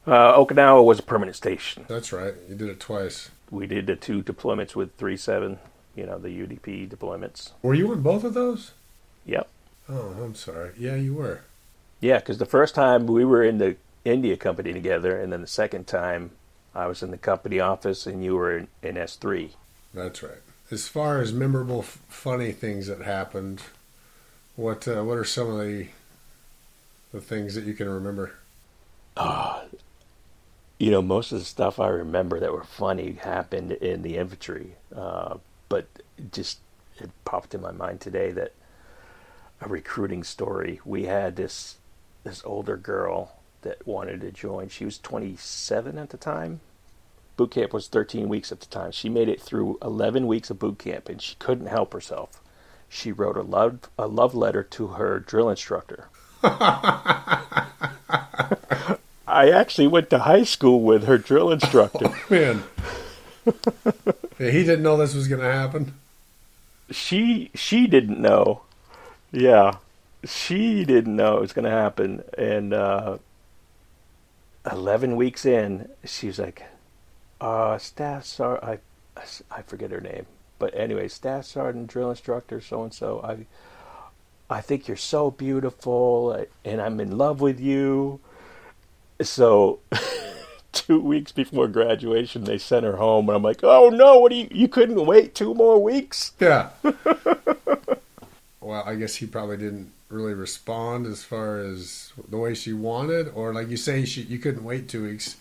Uh, 0.07 0.37
Okinawa 0.37 0.83
was 0.83 0.99
a 0.99 1.03
permanent 1.03 1.35
station. 1.35 1.85
That's 1.87 2.11
right. 2.11 2.33
You 2.47 2.55
did 2.55 2.69
it 2.69 2.79
twice. 2.79 3.31
We 3.49 3.65
did 3.67 3.87
the 3.87 3.95
two 3.95 4.21
deployments 4.21 4.75
with 4.75 4.95
3-7, 4.97 5.57
you 5.95 6.05
know, 6.05 6.19
the 6.19 6.29
UDP 6.29 6.89
deployments. 6.89 7.51
Were 7.61 7.73
you 7.73 7.91
in 7.93 8.01
both 8.01 8.23
of 8.23 8.33
those? 8.33 8.71
Yep. 9.25 9.47
Oh, 9.89 10.15
I'm 10.23 10.35
sorry. 10.35 10.71
Yeah, 10.77 10.95
you 10.95 11.13
were. 11.15 11.41
Yeah, 12.01 12.19
because 12.19 12.37
the 12.37 12.45
first 12.45 12.75
time 12.75 13.07
we 13.07 13.25
were 13.25 13.43
in 13.43 13.57
the 13.57 13.77
India 14.03 14.37
company 14.37 14.73
together, 14.73 15.19
and 15.19 15.31
then 15.33 15.41
the 15.41 15.47
second 15.47 15.87
time 15.87 16.31
I 16.75 16.87
was 16.87 17.01
in 17.01 17.11
the 17.11 17.17
company 17.17 17.59
office 17.59 18.05
and 18.05 18.23
you 18.23 18.35
were 18.35 18.57
in, 18.57 18.67
in 18.83 18.95
S3. 18.95 19.51
That's 19.93 20.21
right. 20.21 20.41
As 20.71 20.87
far 20.87 21.21
as 21.21 21.31
memorable, 21.31 21.79
f- 21.79 21.99
funny 22.09 22.51
things 22.51 22.87
that 22.87 23.01
happened, 23.01 23.61
what 24.55 24.87
uh, 24.87 25.03
what 25.03 25.17
are 25.17 25.23
some 25.23 25.49
of 25.51 25.59
the 25.59 25.87
the 27.11 27.21
things 27.21 27.55
that 27.55 27.65
you 27.65 27.73
can 27.73 27.87
remember? 27.87 28.33
You 30.77 30.91
know, 30.91 31.01
most 31.01 31.31
of 31.31 31.39
the 31.39 31.45
stuff 31.45 31.79
I 31.79 31.87
remember 31.87 32.39
that 32.39 32.51
were 32.51 32.63
funny 32.63 33.13
happened 33.13 33.71
in 33.73 34.01
the 34.01 34.17
infantry. 34.17 34.75
Uh, 34.95 35.37
but 35.69 35.87
just 36.31 36.59
it 36.97 37.09
popped 37.23 37.53
in 37.53 37.61
my 37.61 37.71
mind 37.71 38.01
today 38.01 38.31
that 38.31 38.53
a 39.61 39.67
recruiting 39.67 40.23
story. 40.23 40.79
We 40.85 41.05
had 41.05 41.35
this 41.35 41.77
this 42.23 42.41
older 42.43 42.75
girl 42.77 43.33
that 43.61 43.85
wanted 43.85 44.21
to 44.21 44.31
join. 44.31 44.69
She 44.69 44.85
was 44.85 44.97
27 44.97 45.97
at 45.97 46.09
the 46.09 46.17
time. 46.17 46.61
Boot 47.37 47.51
camp 47.51 47.73
was 47.73 47.87
13 47.87 48.27
weeks 48.29 48.51
at 48.51 48.61
the 48.61 48.65
time. 48.65 48.91
She 48.91 49.09
made 49.09 49.29
it 49.29 49.41
through 49.41 49.77
11 49.81 50.25
weeks 50.25 50.49
of 50.49 50.57
boot 50.57 50.79
camp, 50.79 51.09
and 51.09 51.21
she 51.21 51.35
couldn't 51.35 51.67
help 51.67 51.93
herself. 51.93 52.41
She 52.89 53.11
wrote 53.11 53.37
a 53.37 53.41
love 53.41 53.79
a 53.97 54.07
love 54.07 54.33
letter 54.35 54.63
to 54.63 54.87
her 54.87 55.19
drill 55.19 55.49
instructor. 55.49 56.09
I 59.35 59.49
actually 59.49 59.87
went 59.87 60.09
to 60.11 60.19
high 60.19 60.43
school 60.43 60.81
with 60.81 61.03
her 61.05 61.17
drill 61.17 61.51
instructor. 61.51 62.09
Man, 62.29 62.63
yeah, 64.39 64.49
he 64.51 64.63
didn't 64.63 64.83
know 64.83 64.97
this 64.97 65.13
was 65.13 65.27
going 65.27 65.41
to 65.41 65.51
happen. 65.51 65.93
she 66.91 67.51
she 67.55 67.87
didn't 67.87 68.19
know. 68.21 68.61
Yeah, 69.31 69.77
she 70.23 70.85
didn't 70.85 71.15
know 71.15 71.37
it 71.37 71.41
was 71.41 71.53
going 71.53 71.65
to 71.65 71.71
happen. 71.71 72.23
And 72.37 72.73
uh, 72.73 73.17
eleven 74.71 75.15
weeks 75.15 75.45
in, 75.45 75.89
she 76.03 76.27
was 76.27 76.39
like, 76.39 76.63
uh, 77.41 77.77
"Staff 77.77 78.25
sergeant, 78.25 78.81
I 79.17 79.21
I 79.51 79.61
forget 79.63 79.91
her 79.91 80.01
name, 80.01 80.25
but 80.59 80.73
anyway, 80.75 81.07
staff 81.07 81.45
sergeant, 81.45 81.87
drill 81.87 82.09
instructor, 82.11 82.61
so 82.61 82.83
and 82.83 82.93
so. 82.93 83.21
I 83.21 83.45
I 84.49 84.61
think 84.61 84.87
you're 84.87 84.97
so 84.97 85.31
beautiful, 85.31 86.45
and 86.63 86.81
I'm 86.81 86.99
in 86.99 87.17
love 87.17 87.41
with 87.41 87.59
you." 87.59 88.19
So. 89.21 89.79
Two 90.71 90.99
weeks 90.99 91.31
before 91.31 91.69
graduation, 91.69 92.43
they 92.43 92.57
sent 92.57 92.83
her 92.83 92.97
home, 92.97 93.29
and 93.29 93.37
I'm 93.37 93.41
like, 93.41 93.63
"Oh 93.63 93.87
no! 93.87 94.19
What 94.19 94.33
do 94.33 94.35
you? 94.35 94.49
You 94.51 94.67
couldn't 94.67 95.05
wait 95.05 95.33
two 95.33 95.53
more 95.53 95.81
weeks?" 95.81 96.33
Yeah. 96.41 96.71
well, 98.59 98.83
I 98.85 98.95
guess 98.95 99.15
he 99.15 99.25
probably 99.25 99.55
didn't 99.55 99.93
really 100.09 100.33
respond 100.33 101.07
as 101.07 101.23
far 101.23 101.59
as 101.59 102.11
the 102.29 102.37
way 102.37 102.53
she 102.53 102.73
wanted, 102.73 103.29
or 103.33 103.53
like 103.53 103.69
you 103.69 103.77
say, 103.77 104.03
she 104.03 104.23
you 104.23 104.37
couldn't 104.37 104.65
wait 104.65 104.89
two 104.89 105.03
weeks. 105.03 105.37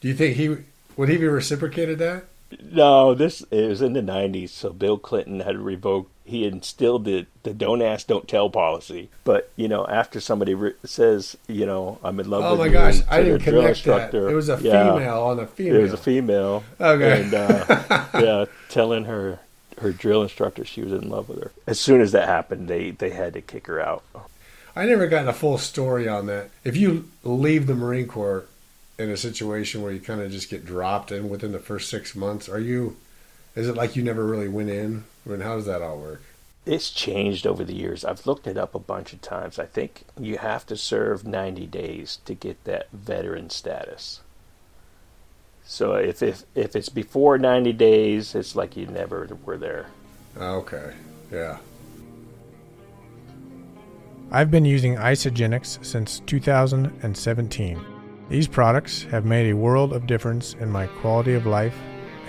Do 0.00 0.08
you 0.08 0.14
think 0.14 0.36
he 0.36 0.56
would 0.96 1.08
he 1.08 1.16
be 1.16 1.26
reciprocated 1.26 1.98
that? 1.98 2.24
No, 2.62 3.14
this 3.14 3.42
it 3.50 3.68
was 3.68 3.82
in 3.82 3.92
the 3.92 4.00
'90s, 4.00 4.50
so 4.50 4.70
Bill 4.72 4.98
Clinton 4.98 5.40
had 5.40 5.58
revoked. 5.58 6.10
He 6.28 6.44
instilled 6.46 7.04
the 7.06 7.26
the 7.42 7.54
"don't 7.54 7.80
ask, 7.82 8.06
don't 8.06 8.28
tell" 8.28 8.50
policy. 8.50 9.08
But 9.24 9.50
you 9.56 9.66
know, 9.66 9.86
after 9.86 10.20
somebody 10.20 10.54
re- 10.54 10.74
says, 10.84 11.36
you 11.48 11.64
know, 11.66 11.98
I'm 12.04 12.20
in 12.20 12.28
love 12.28 12.44
Oh 12.44 12.50
with 12.52 12.60
my 12.60 12.66
you, 12.66 12.72
gosh, 12.72 13.00
I 13.10 13.22
didn't 13.22 13.40
drill 13.42 13.62
connect 13.62 13.84
that. 13.84 14.10
instructor, 14.10 14.28
It 14.30 14.34
was 14.34 14.48
a 14.48 14.58
yeah, 14.60 14.92
female 14.94 15.22
on 15.22 15.38
a 15.40 15.46
female. 15.46 15.76
It 15.76 15.82
was 15.82 15.92
a 15.94 15.96
female. 15.96 16.64
Okay. 16.80 17.22
And 17.22 17.34
uh, 17.34 18.04
yeah, 18.14 18.44
telling 18.68 19.04
her 19.06 19.40
her 19.80 19.92
drill 19.92 20.22
instructor 20.22 20.64
she 20.64 20.82
was 20.82 20.92
in 20.92 21.08
love 21.08 21.28
with 21.28 21.40
her. 21.42 21.52
As 21.66 21.80
soon 21.80 22.00
as 22.00 22.12
that 22.12 22.28
happened, 22.28 22.68
they 22.68 22.90
they 22.90 23.10
had 23.10 23.32
to 23.34 23.40
kick 23.40 23.66
her 23.66 23.80
out. 23.80 24.04
I 24.76 24.86
never 24.86 25.06
got 25.08 25.26
a 25.26 25.32
full 25.32 25.58
story 25.58 26.06
on 26.06 26.26
that. 26.26 26.50
If 26.62 26.76
you 26.76 27.10
leave 27.24 27.66
the 27.66 27.74
Marine 27.74 28.06
Corps 28.06 28.44
in 28.98 29.10
a 29.10 29.16
situation 29.16 29.80
where 29.82 29.92
you 29.92 30.00
kind 30.00 30.20
of 30.20 30.30
just 30.30 30.50
get 30.50 30.66
dropped 30.66 31.10
in 31.10 31.28
within 31.28 31.52
the 31.52 31.58
first 31.58 31.88
six 31.88 32.14
months, 32.14 32.48
are 32.48 32.60
you? 32.60 32.96
Is 33.54 33.68
it 33.68 33.76
like 33.76 33.96
you 33.96 34.02
never 34.02 34.24
really 34.24 34.48
went 34.48 34.70
in? 34.70 35.04
I 35.26 35.30
mean, 35.30 35.40
how 35.40 35.56
does 35.56 35.66
that 35.66 35.82
all 35.82 35.98
work? 35.98 36.22
It's 36.66 36.90
changed 36.90 37.46
over 37.46 37.64
the 37.64 37.74
years. 37.74 38.04
I've 38.04 38.26
looked 38.26 38.46
it 38.46 38.58
up 38.58 38.74
a 38.74 38.78
bunch 38.78 39.12
of 39.12 39.22
times. 39.22 39.58
I 39.58 39.64
think 39.64 40.04
you 40.18 40.38
have 40.38 40.66
to 40.66 40.76
serve 40.76 41.26
90 41.26 41.66
days 41.66 42.18
to 42.26 42.34
get 42.34 42.62
that 42.64 42.88
veteran 42.92 43.50
status. 43.50 44.20
So 45.64 45.94
if 45.94 46.22
if 46.22 46.44
if 46.54 46.74
it's 46.74 46.88
before 46.88 47.36
90 47.36 47.74
days, 47.74 48.34
it's 48.34 48.56
like 48.56 48.74
you 48.76 48.86
never 48.86 49.28
were 49.44 49.58
there. 49.58 49.86
Okay, 50.36 50.94
yeah. 51.30 51.58
I've 54.30 54.50
been 54.50 54.64
using 54.64 54.96
Isagenix 54.96 55.84
since 55.84 56.20
2017. 56.20 57.84
These 58.28 58.46
products 58.46 59.02
have 59.04 59.24
made 59.24 59.50
a 59.50 59.56
world 59.56 59.92
of 59.92 60.06
difference 60.06 60.54
in 60.54 60.70
my 60.70 60.86
quality 60.86 61.34
of 61.34 61.46
life, 61.46 61.76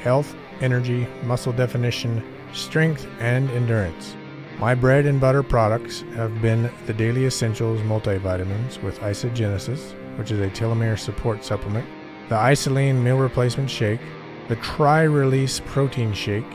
health, 0.01 0.33
energy, 0.61 1.07
muscle 1.23 1.53
definition, 1.53 2.23
strength, 2.53 3.07
and 3.19 3.49
endurance. 3.51 4.15
My 4.59 4.75
bread 4.75 5.05
and 5.05 5.21
butter 5.21 5.43
products 5.43 6.01
have 6.15 6.41
been 6.41 6.69
the 6.85 6.93
Daily 6.93 7.25
Essentials 7.25 7.79
multivitamins 7.81 8.81
with 8.83 8.99
IsaGenesis, 8.99 9.93
which 10.17 10.31
is 10.31 10.39
a 10.39 10.49
telomere 10.49 10.99
support 10.99 11.45
supplement, 11.45 11.87
the 12.27 12.35
IsaLean 12.35 13.01
meal 13.01 13.17
replacement 13.17 13.69
shake, 13.69 14.01
the 14.49 14.57
Tri 14.57 15.03
Release 15.03 15.61
protein 15.61 16.13
shake, 16.13 16.45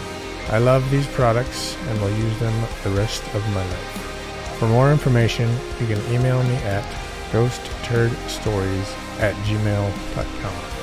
I 0.50 0.60
love 0.60 0.90
these 0.90 1.08
products 1.08 1.76
and 1.88 2.00
will 2.00 2.12
use 2.12 2.40
them 2.40 2.54
the 2.84 2.92
rest 2.92 3.24
of 3.36 3.46
my 3.50 3.66
life. 3.66 4.58
For 4.60 4.68
more 4.68 4.92
information, 4.92 5.50
you 5.80 5.88
can 5.88 6.14
email 6.14 6.42
me 6.44 6.56
at 6.58 6.86
ghostturdstories 7.32 9.20
at 9.20 9.36
gmail.com. 9.46 10.78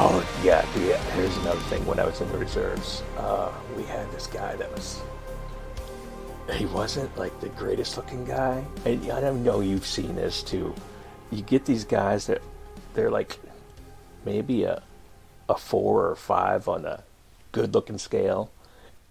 Oh 0.00 0.40
yeah, 0.44 0.64
yeah. 0.78 0.96
Here's 1.12 1.36
another 1.38 1.60
thing. 1.62 1.84
When 1.84 1.98
I 1.98 2.04
was 2.04 2.20
in 2.20 2.30
the 2.30 2.38
reserves, 2.38 3.02
uh, 3.16 3.52
we 3.76 3.82
had 3.84 4.10
this 4.12 4.26
guy 4.26 4.54
that 4.56 4.70
was. 4.72 5.00
He 6.54 6.64
wasn't 6.66 7.14
like 7.18 7.38
the 7.40 7.50
greatest 7.50 7.96
looking 7.96 8.24
guy, 8.24 8.64
and 8.86 9.10
I 9.10 9.20
don't 9.20 9.44
know 9.44 9.60
you've 9.60 9.86
seen 9.86 10.14
this 10.14 10.42
too. 10.42 10.74
You 11.30 11.42
get 11.42 11.66
these 11.66 11.84
guys 11.84 12.26
that 12.26 12.40
they're 12.94 13.10
like 13.10 13.38
maybe 14.24 14.62
a 14.64 14.82
a 15.48 15.56
four 15.56 16.06
or 16.06 16.16
five 16.16 16.68
on 16.68 16.84
a 16.84 17.02
good 17.52 17.74
looking 17.74 17.98
scale, 17.98 18.50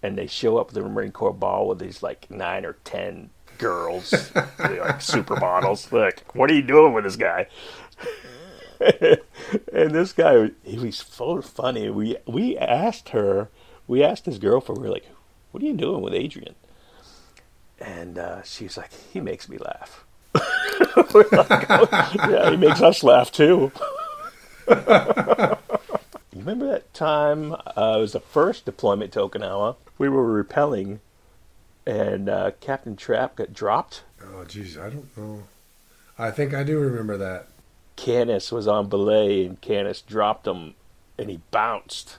and 0.02 0.16
they 0.16 0.26
show 0.26 0.58
up 0.58 0.68
at 0.68 0.74
the 0.74 0.82
Marine 0.82 1.12
Corps 1.12 1.32
ball 1.32 1.68
with 1.68 1.78
these 1.78 2.02
like 2.02 2.30
nine 2.30 2.64
or 2.64 2.74
ten 2.84 3.30
girls, 3.58 4.12
like 4.34 5.00
supermodels. 5.00 5.92
Like, 5.92 6.24
what 6.34 6.50
are 6.50 6.54
you 6.54 6.62
doing 6.62 6.92
with 6.92 7.04
this 7.04 7.16
guy? 7.16 7.46
and 9.72 9.90
this 9.90 10.12
guy, 10.12 10.50
he 10.64 10.78
was 10.78 10.96
so 10.96 11.42
funny. 11.42 11.90
We 11.90 12.16
we 12.26 12.56
asked 12.56 13.10
her, 13.10 13.48
we 13.86 14.02
asked 14.02 14.26
his 14.26 14.38
girlfriend, 14.38 14.80
we 14.80 14.88
were 14.88 14.94
like, 14.94 15.08
what 15.50 15.62
are 15.62 15.66
you 15.66 15.74
doing 15.74 16.02
with 16.02 16.14
Adrian? 16.14 16.54
And 17.80 18.18
uh, 18.18 18.42
she's 18.42 18.76
like, 18.76 18.92
he 19.12 19.20
makes 19.20 19.48
me 19.48 19.58
laugh. 19.58 20.04
like, 20.34 21.66
oh, 21.70 21.88
yeah, 22.28 22.50
he 22.50 22.56
makes 22.56 22.82
us 22.82 23.02
laugh 23.02 23.30
too. 23.32 23.72
you 24.68 24.76
remember 26.34 26.66
that 26.66 26.92
time? 26.92 27.52
Uh, 27.52 27.94
it 27.96 28.00
was 28.00 28.12
the 28.12 28.20
first 28.20 28.64
deployment 28.64 29.12
to 29.12 29.20
Okinawa. 29.20 29.76
We 29.96 30.08
were 30.08 30.24
repelling, 30.24 31.00
and 31.88 32.28
uh, 32.28 32.50
Captain 32.60 32.96
Trap 32.96 33.36
got 33.36 33.54
dropped. 33.54 34.02
Oh, 34.22 34.44
jeez, 34.46 34.78
I 34.78 34.90
don't 34.90 35.16
know. 35.16 35.44
I 36.18 36.30
think 36.30 36.52
I 36.52 36.62
do 36.62 36.78
remember 36.78 37.16
that. 37.16 37.46
Canis 37.96 38.52
was 38.52 38.68
on 38.68 38.88
belay, 38.88 39.46
and 39.46 39.60
Canis 39.60 40.02
dropped 40.02 40.46
him, 40.46 40.74
and 41.18 41.30
he 41.30 41.40
bounced. 41.50 42.18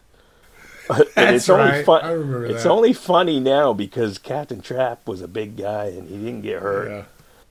That's 0.90 1.14
and 1.16 1.36
it's 1.36 1.48
right. 1.50 1.72
only 1.72 1.84
fun. 1.84 2.04
I 2.04 2.12
remember 2.14 2.46
It's 2.48 2.64
that. 2.64 2.72
only 2.72 2.94
funny 2.94 3.40
now 3.40 3.74
because 3.74 4.18
Captain 4.18 4.60
Trap 4.60 5.08
was 5.08 5.22
a 5.22 5.28
big 5.28 5.56
guy 5.56 5.86
and 5.86 6.10
he 6.10 6.18
didn't 6.18 6.42
get 6.42 6.64
hurt. 6.64 6.90
Yeah. 6.90 7.04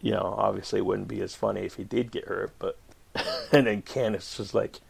You 0.02 0.10
know, 0.14 0.34
obviously 0.36 0.80
it 0.80 0.86
wouldn't 0.86 1.06
be 1.06 1.20
as 1.20 1.36
funny 1.36 1.60
if 1.60 1.76
he 1.76 1.84
did 1.84 2.10
get 2.10 2.24
hurt, 2.26 2.50
but 2.58 2.76
and 3.52 3.68
then 3.68 3.82
Canis 3.82 4.38
was 4.38 4.54
like, 4.54 4.80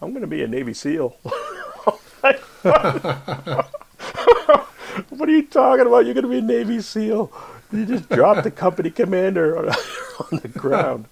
"I'm 0.00 0.10
going 0.10 0.20
to 0.20 0.28
be 0.28 0.44
a 0.44 0.46
Navy 0.46 0.74
SEAL." 0.74 1.16
What 5.10 5.28
are 5.28 5.32
you 5.32 5.44
talking 5.44 5.86
about? 5.86 6.04
You're 6.04 6.14
going 6.14 6.24
to 6.24 6.30
be 6.30 6.38
a 6.38 6.42
Navy 6.42 6.80
SEAL? 6.80 7.32
You 7.72 7.86
just 7.86 8.08
dropped 8.08 8.44
the 8.44 8.50
company 8.50 8.90
commander 8.90 9.58
on, 9.58 9.68
on 10.32 10.40
the 10.42 10.48
ground. 10.48 11.06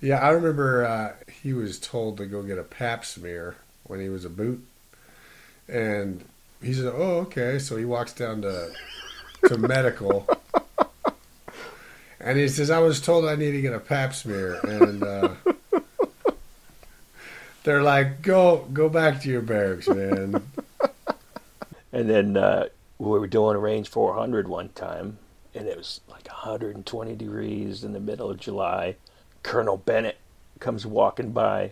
Yeah, 0.00 0.18
I 0.18 0.30
remember 0.30 0.84
uh, 0.84 1.12
he 1.30 1.52
was 1.52 1.78
told 1.78 2.18
to 2.18 2.26
go 2.26 2.42
get 2.42 2.58
a 2.58 2.62
pap 2.62 3.04
smear 3.04 3.56
when 3.84 4.00
he 4.00 4.08
was 4.08 4.24
a 4.24 4.30
boot, 4.30 4.64
and 5.68 6.24
he 6.62 6.74
said, 6.74 6.92
"Oh, 6.94 7.20
okay." 7.20 7.58
So 7.58 7.76
he 7.76 7.84
walks 7.84 8.12
down 8.12 8.42
to 8.42 8.70
to 9.46 9.56
medical, 9.56 10.26
and 12.20 12.38
he 12.38 12.48
says, 12.48 12.70
"I 12.70 12.80
was 12.80 13.00
told 13.00 13.24
I 13.24 13.34
need 13.36 13.52
to 13.52 13.62
get 13.62 13.72
a 13.72 13.80
pap 13.80 14.14
smear," 14.14 14.60
and 14.62 15.02
uh, 15.02 15.34
they're 17.62 17.82
like, 17.82 18.20
"Go, 18.20 18.66
go 18.72 18.90
back 18.90 19.22
to 19.22 19.30
your 19.30 19.42
barracks, 19.42 19.88
man." 19.88 20.42
And 21.94 22.10
then 22.10 22.36
uh, 22.36 22.70
we 22.98 23.20
were 23.20 23.28
doing 23.28 23.54
a 23.54 23.60
range 23.60 23.88
400 23.88 24.48
one 24.48 24.70
time, 24.70 25.18
and 25.54 25.68
it 25.68 25.76
was 25.78 26.00
like 26.10 26.26
120 26.26 27.14
degrees 27.14 27.84
in 27.84 27.92
the 27.92 28.00
middle 28.00 28.28
of 28.28 28.40
July. 28.40 28.96
Colonel 29.44 29.76
Bennett 29.76 30.16
comes 30.58 30.84
walking 30.84 31.30
by, 31.30 31.70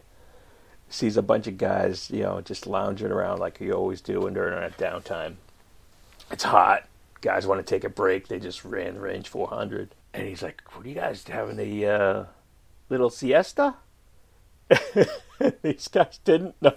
sees 0.89 1.17
a 1.17 1.23
bunch 1.23 1.49
of 1.49 1.59
guys, 1.59 2.09
you 2.09 2.23
know, 2.23 2.41
just 2.41 2.69
lounging 2.69 3.11
around 3.11 3.41
like 3.41 3.61
you 3.61 3.73
always 3.73 4.01
do 4.01 4.21
when 4.21 4.35
during 4.35 4.55
our 4.55 4.71
downtime. 4.71 5.35
It's 6.31 6.45
hot. 6.45 6.89
Guys 7.21 7.45
want 7.45 7.59
to 7.59 7.69
take 7.69 7.83
a 7.83 7.89
break. 7.89 8.29
They 8.29 8.39
just 8.39 8.65
ran 8.65 9.01
range 9.01 9.29
400. 9.29 9.93
And 10.15 10.29
he's 10.29 10.43
like, 10.43 10.63
What 10.73 10.87
are 10.87 10.89
you 10.89 10.95
guys 10.95 11.25
having 11.27 11.59
a 11.59 11.87
uh, 11.87 12.25
little 12.89 13.11
siesta? 13.11 13.75
These 15.63 15.89
guys 15.89 16.19
didn't 16.25 16.61
know. 16.61 16.75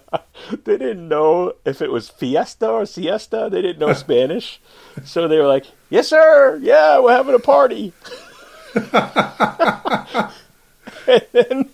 They 0.64 0.78
didn't 0.78 1.08
know 1.08 1.54
if 1.64 1.80
it 1.80 1.90
was 1.90 2.08
fiesta 2.08 2.68
or 2.68 2.86
siesta. 2.86 3.48
They 3.50 3.62
didn't 3.62 3.78
know 3.78 3.92
Spanish, 3.92 4.60
so 5.04 5.28
they 5.28 5.38
were 5.38 5.46
like, 5.46 5.66
"Yes, 5.90 6.08
sir. 6.08 6.58
Yeah, 6.62 7.00
we're 7.00 7.12
having 7.12 7.34
a 7.34 7.38
party." 7.38 7.92
and 11.06 11.22
then, 11.32 11.70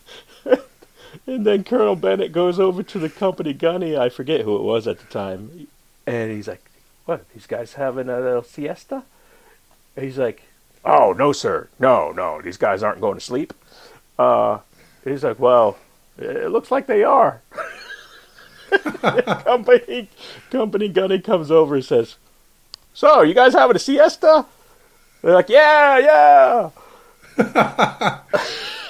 and 1.26 1.46
then 1.46 1.64
Colonel 1.64 1.96
Bennett 1.96 2.32
goes 2.32 2.60
over 2.60 2.82
to 2.82 2.98
the 2.98 3.08
company 3.08 3.52
gunny. 3.52 3.96
I 3.96 4.08
forget 4.08 4.42
who 4.42 4.56
it 4.56 4.62
was 4.62 4.86
at 4.86 4.98
the 4.98 5.06
time, 5.06 5.66
and 6.06 6.30
he's 6.30 6.48
like, 6.48 6.64
"What? 7.06 7.28
These 7.32 7.46
guys 7.46 7.74
having 7.74 8.08
a 8.08 8.20
little 8.20 8.42
siesta?" 8.42 9.04
And 9.96 10.04
he's 10.04 10.18
like, 10.18 10.42
"Oh 10.84 11.12
no, 11.12 11.32
sir. 11.32 11.68
No, 11.78 12.12
no. 12.12 12.40
These 12.42 12.56
guys 12.56 12.82
aren't 12.82 13.00
going 13.00 13.18
to 13.18 13.24
sleep." 13.24 13.52
Uh, 14.18 14.58
he's 15.04 15.24
like, 15.24 15.38
"Well." 15.38 15.76
It 16.18 16.50
looks 16.50 16.70
like 16.70 16.86
they 16.86 17.02
are. 17.04 17.40
company 19.02 20.08
company 20.50 20.88
gunny 20.88 21.20
comes 21.20 21.50
over 21.50 21.74
and 21.74 21.84
says, 21.84 22.16
"So, 22.94 23.22
you 23.22 23.34
guys 23.34 23.52
having 23.54 23.76
a 23.76 23.78
siesta?" 23.78 24.46
They're 25.22 25.34
like, 25.34 25.48
"Yeah, 25.48 25.98
yeah." 25.98 26.70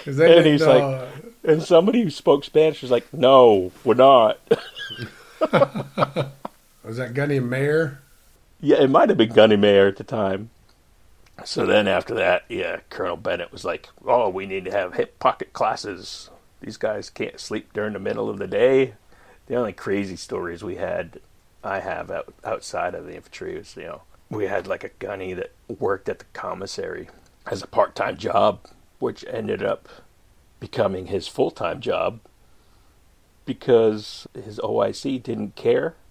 And 0.06 0.46
he's 0.46 0.60
know- 0.60 1.08
And 1.44 1.62
somebody 1.62 2.02
who 2.02 2.10
spoke 2.10 2.44
Spanish 2.44 2.82
was 2.82 2.90
like, 2.90 3.12
"No, 3.12 3.70
we're 3.84 3.94
not." 3.94 4.38
"Was 6.84 6.96
that 6.96 7.14
Gunny 7.14 7.40
Mayer?" 7.40 7.98
yeah, 8.60 8.76
it 8.82 8.90
might 8.90 9.08
have 9.08 9.18
been 9.18 9.32
Gunny 9.32 9.56
Mayer 9.56 9.86
at 9.88 9.96
the 9.96 10.04
time. 10.04 10.50
So 11.44 11.66
then 11.66 11.88
after 11.88 12.14
that, 12.14 12.44
yeah, 12.48 12.80
Colonel 12.90 13.16
Bennett 13.16 13.50
was 13.52 13.64
like, 13.64 13.88
"Oh, 14.06 14.28
we 14.28 14.46
need 14.46 14.64
to 14.66 14.70
have 14.70 14.94
hip 14.94 15.18
pocket 15.18 15.52
classes. 15.52 16.30
These 16.62 16.76
guys 16.76 17.10
can't 17.10 17.38
sleep 17.38 17.72
during 17.72 17.92
the 17.92 17.98
middle 17.98 18.30
of 18.30 18.38
the 18.38 18.46
day." 18.46 18.94
The 19.46 19.56
only 19.56 19.72
crazy 19.72 20.16
stories 20.16 20.62
we 20.62 20.76
had, 20.76 21.20
I 21.64 21.80
have 21.80 22.10
out, 22.10 22.32
outside 22.44 22.94
of 22.94 23.06
the 23.06 23.16
infantry 23.16 23.58
was, 23.58 23.76
you 23.76 23.84
know, 23.84 24.02
we 24.30 24.46
had 24.46 24.66
like 24.66 24.84
a 24.84 24.90
gunny 24.98 25.34
that 25.34 25.52
worked 25.68 26.08
at 26.08 26.20
the 26.20 26.24
commissary 26.32 27.08
as 27.46 27.62
a 27.62 27.66
part-time 27.66 28.16
job, 28.16 28.60
which 28.98 29.24
ended 29.28 29.62
up 29.62 29.88
becoming 30.60 31.06
his 31.06 31.26
full-time 31.26 31.80
job 31.80 32.20
because 33.44 34.26
his 34.32 34.58
OIC 34.60 35.22
didn't 35.22 35.56
care. 35.56 35.94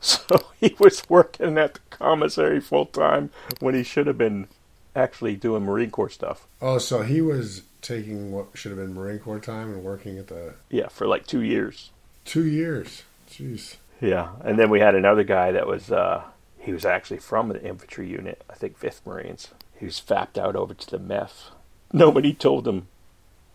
So 0.00 0.44
he 0.60 0.76
was 0.78 1.02
working 1.08 1.56
at 1.56 1.74
the 1.74 1.80
commissary 1.88 2.60
full 2.60 2.84
time 2.84 3.30
when 3.60 3.74
he 3.74 3.82
should 3.82 4.06
have 4.06 4.18
been 4.18 4.48
actually 4.94 5.34
doing 5.34 5.62
Marine 5.64 5.90
Corps 5.90 6.10
stuff. 6.10 6.46
Oh, 6.60 6.76
so 6.76 7.00
he 7.00 7.22
was 7.22 7.62
taking 7.84 8.32
what 8.32 8.46
should 8.54 8.70
have 8.72 8.78
been 8.80 8.94
Marine 8.94 9.18
Corps 9.20 9.38
time 9.38 9.72
and 9.72 9.84
working 9.84 10.18
at 10.18 10.26
the 10.28 10.54
Yeah, 10.70 10.88
for 10.88 11.06
like 11.06 11.26
two 11.26 11.42
years. 11.42 11.90
two 12.24 12.44
years. 12.44 13.02
Jeez. 13.30 13.76
Yeah, 14.00 14.30
and 14.44 14.58
then 14.58 14.70
we 14.70 14.80
had 14.80 14.94
another 14.94 15.22
guy 15.24 15.52
that 15.52 15.66
was 15.66 15.90
uh, 15.92 16.24
he 16.58 16.72
was 16.72 16.84
actually 16.84 17.18
from 17.18 17.48
the 17.48 17.62
infantry 17.62 18.08
unit, 18.08 18.42
I 18.50 18.54
think 18.54 18.76
Fifth 18.78 19.02
Marines. 19.06 19.48
He 19.78 19.84
was 19.84 19.98
fapped 19.98 20.38
out 20.38 20.56
over 20.56 20.74
to 20.74 20.90
the 20.90 20.98
MEF. 20.98 21.50
Nobody 21.92 22.32
told 22.34 22.66
him 22.66 22.88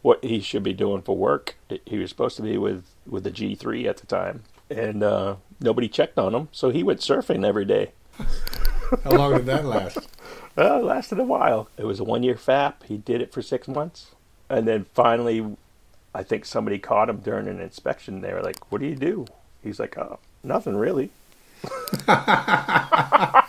what 0.02 0.24
he 0.24 0.40
should 0.40 0.64
be 0.64 0.74
doing 0.74 1.02
for 1.02 1.16
work. 1.18 1.56
He 1.86 1.98
was 1.98 2.10
supposed 2.10 2.36
to 2.38 2.42
be 2.44 2.58
with 2.58 2.86
with 3.06 3.24
the 3.24 3.32
G 3.32 3.56
three 3.56 3.88
at 3.88 3.98
the 3.98 4.08
time, 4.08 4.44
and 4.70 5.04
uh, 5.04 5.36
nobody 5.60 5.88
checked 5.90 6.18
on 6.18 6.34
him, 6.36 6.48
so 6.52 6.70
he 6.70 6.84
went 6.84 7.00
surfing 7.02 7.46
every 7.46 7.66
day. 7.66 7.92
How 9.04 9.12
long 9.12 9.34
did 9.34 9.46
that 9.48 9.66
last? 9.66 9.98
Well, 10.56 10.80
it 10.80 10.84
lasted 10.84 11.20
a 11.20 11.24
while. 11.24 11.70
It 11.78 11.86
was 11.86 12.02
a 12.02 12.04
one 12.04 12.22
year 12.24 12.36
FAP. 12.36 12.84
He 12.84 12.98
did 12.98 13.22
it 13.22 13.32
for 13.32 13.42
six 13.42 13.68
months. 13.70 14.12
And 14.50 14.68
then 14.68 14.86
finally, 14.94 15.56
I 16.14 16.24
think 16.24 16.46
somebody 16.46 16.80
caught 16.80 17.10
him 17.10 17.18
during 17.18 17.48
an 17.48 17.60
inspection. 17.60 18.22
They 18.22 18.34
were 18.34 18.42
like, 18.42 18.72
What 18.72 18.82
do 18.82 18.88
you 18.88 18.96
do? 18.96 19.26
He's 19.64 19.80
like, 19.80 19.98
Oh, 19.98 20.20
nothing 20.44 20.76
really. 20.76 21.12
I 22.08 23.44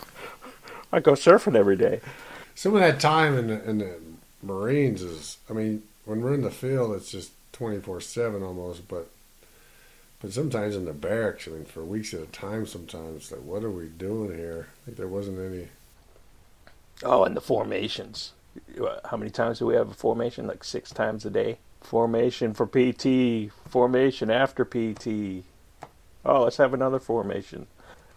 go 1.00 1.12
surfing 1.12 1.56
every 1.56 1.76
day. 1.76 2.00
Some 2.54 2.74
of 2.74 2.80
that 2.80 3.00
time 3.00 3.38
in 3.38 3.46
the, 3.46 3.68
in 3.68 3.78
the 3.78 3.96
Marines 4.42 5.02
is, 5.02 5.38
I 5.48 5.52
mean, 5.52 5.82
when 6.04 6.20
we're 6.20 6.34
in 6.34 6.42
the 6.42 6.50
field, 6.50 6.94
it's 6.94 7.10
just 7.10 7.32
twenty 7.52 7.78
four 7.78 8.00
seven 8.00 8.42
almost. 8.42 8.88
But 8.88 9.08
but 10.20 10.32
sometimes 10.32 10.76
in 10.76 10.84
the 10.84 10.92
barracks, 10.92 11.46
I 11.46 11.52
mean, 11.52 11.64
for 11.64 11.84
weeks 11.84 12.12
at 12.12 12.20
a 12.20 12.26
time, 12.26 12.66
sometimes 12.66 13.30
like, 13.30 13.42
what 13.42 13.64
are 13.64 13.70
we 13.70 13.86
doing 13.86 14.36
here? 14.36 14.68
I 14.82 14.86
think 14.86 14.96
there 14.96 15.08
wasn't 15.08 15.38
any. 15.38 15.68
Oh, 17.02 17.24
and 17.24 17.36
the 17.36 17.40
formations. 17.40 18.32
How 19.04 19.16
many 19.16 19.30
times 19.30 19.58
do 19.58 19.66
we 19.66 19.74
have 19.74 19.90
a 19.90 19.94
formation? 19.94 20.46
Like 20.46 20.64
six 20.64 20.90
times 20.90 21.24
a 21.24 21.30
day. 21.30 21.58
Formation 21.80 22.52
for 22.54 22.66
PT, 22.66 23.52
formation 23.68 24.30
after 24.30 24.64
PT. 24.64 25.44
Oh, 26.24 26.42
let's 26.44 26.58
have 26.58 26.74
another 26.74 26.98
formation. 26.98 27.66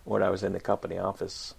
When 0.03 0.21
I 0.21 0.29
was 0.29 0.43
in 0.43 0.51
the 0.51 0.59
company 0.59 0.97
office, 0.97 1.53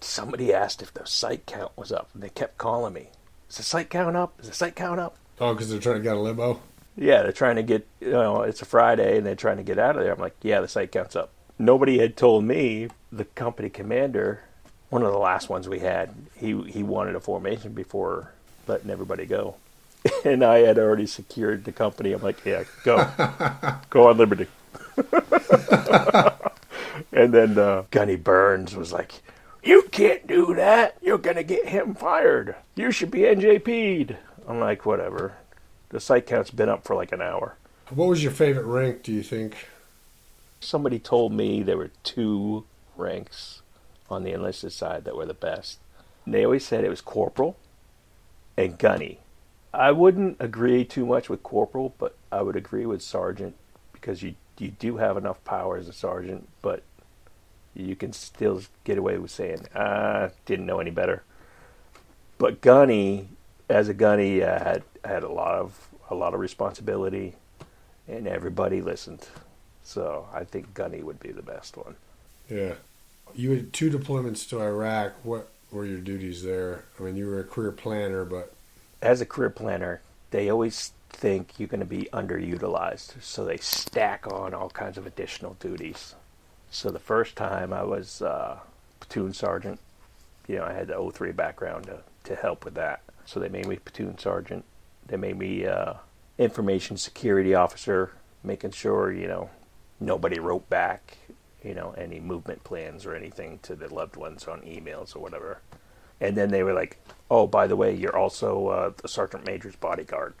somebody 0.00 0.52
asked 0.52 0.82
if 0.82 0.92
the 0.92 1.06
site 1.06 1.46
count 1.46 1.72
was 1.76 1.90
up, 1.90 2.10
and 2.12 2.22
they 2.22 2.28
kept 2.28 2.58
calling 2.58 2.92
me. 2.92 3.08
Is 3.48 3.56
the 3.56 3.62
site 3.62 3.88
count 3.88 4.14
up? 4.14 4.38
Is 4.40 4.48
the 4.48 4.54
site 4.54 4.76
count 4.76 5.00
up? 5.00 5.16
Oh, 5.40 5.54
because 5.54 5.70
they're 5.70 5.80
trying 5.80 5.96
to 5.96 6.02
get 6.02 6.16
a 6.16 6.20
limo. 6.20 6.60
Yeah, 6.96 7.22
they're 7.22 7.32
trying 7.32 7.56
to 7.56 7.62
get, 7.62 7.86
you 8.00 8.10
know, 8.10 8.42
it's 8.42 8.60
a 8.60 8.64
Friday 8.64 9.16
and 9.16 9.26
they're 9.26 9.36
trying 9.36 9.58
to 9.58 9.62
get 9.62 9.78
out 9.78 9.96
of 9.96 10.02
there. 10.02 10.12
I'm 10.12 10.18
like, 10.18 10.36
yeah, 10.42 10.60
the 10.60 10.68
site 10.68 10.92
count's 10.92 11.16
up. 11.16 11.30
Nobody 11.58 11.98
had 11.98 12.16
told 12.16 12.44
me, 12.44 12.88
the 13.10 13.24
company 13.24 13.70
commander, 13.70 14.42
one 14.90 15.02
of 15.02 15.12
the 15.12 15.18
last 15.18 15.48
ones 15.48 15.68
we 15.68 15.80
had, 15.80 16.14
he, 16.36 16.60
he 16.62 16.82
wanted 16.82 17.14
a 17.14 17.20
formation 17.20 17.72
before 17.72 18.32
letting 18.66 18.90
everybody 18.90 19.26
go. 19.26 19.56
And 20.24 20.44
I 20.44 20.58
had 20.60 20.78
already 20.78 21.06
secured 21.06 21.64
the 21.64 21.72
company. 21.72 22.12
I'm 22.12 22.22
like, 22.22 22.44
yeah, 22.44 22.64
go. 22.82 22.96
go 23.90 24.08
on 24.08 24.16
Liberty. 24.16 24.46
and 27.12 27.34
then 27.34 27.58
uh, 27.58 27.84
Gunny 27.90 28.16
Burns 28.16 28.74
was 28.74 28.92
like, 28.92 29.20
you 29.62 29.82
can't 29.90 30.26
do 30.26 30.54
that. 30.54 30.96
You're 31.02 31.18
going 31.18 31.36
to 31.36 31.42
get 31.42 31.68
him 31.68 31.94
fired. 31.94 32.54
You 32.74 32.90
should 32.90 33.10
be 33.10 33.20
NJP'd. 33.20 34.16
I'm 34.46 34.60
like, 34.60 34.86
whatever. 34.86 35.34
The 35.90 36.00
site 36.00 36.26
count's 36.26 36.50
been 36.50 36.68
up 36.68 36.84
for 36.84 36.96
like 36.96 37.12
an 37.12 37.20
hour. 37.20 37.56
What 37.90 38.08
was 38.08 38.22
your 38.22 38.32
favorite 38.32 38.66
rank? 38.66 39.02
Do 39.02 39.12
you 39.12 39.22
think? 39.22 39.56
Somebody 40.60 40.98
told 40.98 41.32
me 41.32 41.62
there 41.62 41.76
were 41.76 41.90
two 42.02 42.64
ranks 42.96 43.57
on 44.10 44.24
the 44.24 44.32
enlisted 44.32 44.72
side 44.72 45.04
that 45.04 45.16
were 45.16 45.26
the 45.26 45.34
best. 45.34 45.78
They 46.26 46.44
always 46.44 46.66
said 46.66 46.84
it 46.84 46.90
was 46.90 47.00
corporal 47.00 47.56
and 48.56 48.78
gunny. 48.78 49.18
I 49.72 49.92
wouldn't 49.92 50.36
agree 50.40 50.84
too 50.84 51.06
much 51.06 51.28
with 51.28 51.42
corporal, 51.42 51.94
but 51.98 52.16
I 52.32 52.42
would 52.42 52.56
agree 52.56 52.86
with 52.86 53.02
sergeant 53.02 53.54
because 53.92 54.22
you 54.22 54.34
you 54.58 54.72
do 54.72 54.96
have 54.96 55.16
enough 55.16 55.42
power 55.44 55.76
as 55.76 55.86
a 55.88 55.92
sergeant, 55.92 56.48
but 56.62 56.82
you 57.74 57.94
can 57.94 58.12
still 58.12 58.60
get 58.82 58.98
away 58.98 59.18
with 59.18 59.30
saying, 59.30 59.66
"I 59.74 60.30
didn't 60.46 60.66
know 60.66 60.80
any 60.80 60.90
better." 60.90 61.22
But 62.38 62.60
gunny, 62.60 63.28
as 63.68 63.88
a 63.88 63.94
gunny, 63.94 64.42
I 64.42 64.58
had 64.58 64.82
had 65.04 65.22
a 65.22 65.28
lot 65.28 65.54
of 65.54 65.88
a 66.10 66.14
lot 66.14 66.34
of 66.34 66.40
responsibility, 66.40 67.36
and 68.08 68.26
everybody 68.26 68.80
listened. 68.80 69.28
So 69.84 70.28
I 70.32 70.44
think 70.44 70.74
gunny 70.74 71.02
would 71.02 71.20
be 71.20 71.32
the 71.32 71.42
best 71.42 71.76
one. 71.76 71.96
Yeah. 72.48 72.74
You 73.34 73.50
had 73.52 73.72
two 73.72 73.90
deployments 73.90 74.48
to 74.50 74.60
Iraq. 74.60 75.12
What 75.22 75.48
were 75.70 75.84
your 75.84 76.00
duties 76.00 76.42
there? 76.42 76.84
I 76.98 77.02
mean, 77.02 77.16
you 77.16 77.26
were 77.26 77.40
a 77.40 77.44
career 77.44 77.72
planner, 77.72 78.24
but 78.24 78.52
as 79.02 79.20
a 79.20 79.26
career 79.26 79.50
planner, 79.50 80.00
they 80.30 80.48
always 80.48 80.92
think 81.10 81.54
you're 81.58 81.68
going 81.68 81.80
to 81.80 81.86
be 81.86 82.08
underutilized, 82.12 83.22
so 83.22 83.44
they 83.44 83.56
stack 83.56 84.26
on 84.30 84.54
all 84.54 84.70
kinds 84.70 84.98
of 84.98 85.06
additional 85.06 85.56
duties. 85.58 86.14
So 86.70 86.90
the 86.90 86.98
first 86.98 87.34
time 87.34 87.72
I 87.72 87.82
was 87.82 88.22
uh, 88.22 88.58
platoon 89.00 89.32
sergeant, 89.32 89.80
you 90.46 90.56
know, 90.56 90.64
I 90.64 90.72
had 90.72 90.88
the 90.88 91.10
03 91.12 91.32
background 91.32 91.86
to, 91.86 92.00
to 92.24 92.36
help 92.36 92.64
with 92.64 92.74
that. 92.74 93.02
So 93.24 93.40
they 93.40 93.48
made 93.48 93.66
me 93.66 93.76
platoon 93.76 94.18
sergeant. 94.18 94.64
They 95.06 95.16
made 95.16 95.38
me 95.38 95.66
uh, 95.66 95.94
information 96.38 96.96
security 96.96 97.54
officer, 97.54 98.12
making 98.44 98.72
sure, 98.72 99.12
you 99.12 99.26
know, 99.26 99.50
nobody 100.00 100.38
wrote 100.38 100.68
back, 100.68 101.16
you 101.62 101.74
know, 101.74 101.94
any 101.96 102.20
movement 102.20 102.64
plans 102.64 103.04
or 103.04 103.14
anything 103.14 103.58
to 103.62 103.74
the 103.74 103.92
loved 103.92 104.16
ones 104.16 104.46
on 104.46 104.60
emails 104.62 105.16
or 105.16 105.20
whatever. 105.20 105.60
And 106.20 106.36
then 106.36 106.50
they 106.50 106.62
were 106.62 106.72
like, 106.72 106.98
oh, 107.30 107.46
by 107.46 107.66
the 107.66 107.76
way, 107.76 107.94
you're 107.94 108.16
also 108.16 108.68
uh, 108.68 108.92
the 109.00 109.08
sergeant 109.08 109.46
major's 109.46 109.76
bodyguard. 109.76 110.34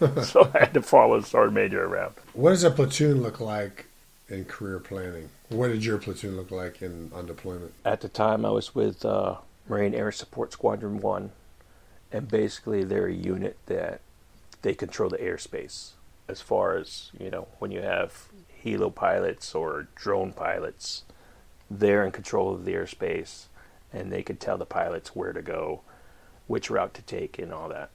so 0.22 0.50
I 0.54 0.60
had 0.60 0.74
to 0.74 0.82
follow 0.82 1.20
the 1.20 1.26
sergeant 1.26 1.54
major 1.54 1.84
around. 1.84 2.14
What 2.32 2.50
does 2.50 2.64
a 2.64 2.70
platoon 2.70 3.22
look 3.22 3.40
like 3.40 3.86
in 4.28 4.44
career 4.44 4.78
planning? 4.78 5.28
What 5.48 5.68
did 5.68 5.84
your 5.84 5.98
platoon 5.98 6.36
look 6.36 6.50
like 6.50 6.82
in 6.82 7.10
on 7.14 7.26
deployment? 7.26 7.74
At 7.84 8.00
the 8.00 8.08
time, 8.08 8.44
I 8.44 8.50
was 8.50 8.74
with 8.74 9.04
uh, 9.04 9.36
Marine 9.68 9.94
Air 9.94 10.12
Support 10.12 10.52
Squadron 10.52 11.00
One, 11.00 11.32
and 12.12 12.28
basically 12.28 12.84
they're 12.84 13.06
a 13.06 13.12
unit 13.12 13.58
that 13.66 14.00
they 14.62 14.74
control 14.74 15.10
the 15.10 15.18
airspace. 15.18 15.90
As 16.28 16.40
far 16.40 16.76
as 16.76 17.10
you 17.18 17.30
know, 17.30 17.48
when 17.58 17.72
you 17.72 17.82
have 17.82 18.28
helo 18.64 18.94
pilots 18.94 19.54
or 19.54 19.88
drone 19.94 20.32
pilots, 20.32 21.04
they're 21.70 22.04
in 22.04 22.12
control 22.12 22.54
of 22.54 22.64
the 22.64 22.74
airspace, 22.74 23.46
and 23.92 24.12
they 24.12 24.22
can 24.22 24.36
tell 24.36 24.58
the 24.58 24.66
pilots 24.66 25.14
where 25.14 25.32
to 25.32 25.42
go, 25.42 25.82
which 26.46 26.70
route 26.70 26.94
to 26.94 27.02
take, 27.02 27.38
and 27.38 27.52
all 27.52 27.68
that. 27.68 27.90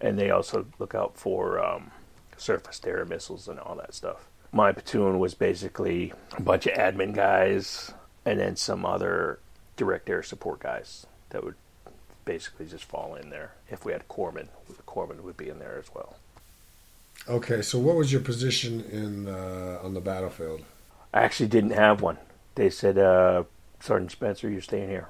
And 0.00 0.18
they 0.18 0.30
also 0.30 0.66
look 0.78 0.94
out 0.94 1.16
for 1.16 1.62
um, 1.64 1.90
surface 2.36 2.78
to 2.80 2.90
air 2.90 3.04
missiles 3.04 3.48
and 3.48 3.58
all 3.58 3.76
that 3.76 3.94
stuff 3.94 4.28
my 4.56 4.72
platoon 4.72 5.18
was 5.18 5.34
basically 5.34 6.12
a 6.36 6.42
bunch 6.42 6.66
of 6.66 6.72
admin 6.74 7.14
guys 7.14 7.92
and 8.24 8.40
then 8.40 8.56
some 8.56 8.86
other 8.86 9.38
direct 9.76 10.08
air 10.08 10.22
support 10.22 10.60
guys 10.60 11.06
that 11.30 11.44
would 11.44 11.54
basically 12.24 12.66
just 12.66 12.84
fall 12.84 13.14
in 13.14 13.30
there. 13.30 13.52
If 13.68 13.84
we 13.84 13.92
had 13.92 14.00
a 14.00 14.04
corpsman, 14.04 14.48
the 14.66 14.82
corpsman 14.82 15.20
would 15.20 15.36
be 15.36 15.50
in 15.50 15.58
there 15.58 15.78
as 15.78 15.94
well. 15.94 16.16
Okay, 17.28 17.62
so 17.62 17.78
what 17.78 17.96
was 17.96 18.12
your 18.12 18.20
position 18.20 18.84
in 18.90 19.28
uh, 19.28 19.80
on 19.82 19.94
the 19.94 20.00
battlefield? 20.00 20.62
I 21.12 21.22
actually 21.22 21.48
didn't 21.48 21.70
have 21.70 22.02
one. 22.02 22.18
They 22.54 22.70
said, 22.70 22.98
uh, 22.98 23.44
Sergeant 23.80 24.12
Spencer, 24.12 24.48
you're 24.48 24.60
staying 24.60 24.88
here. 24.88 25.08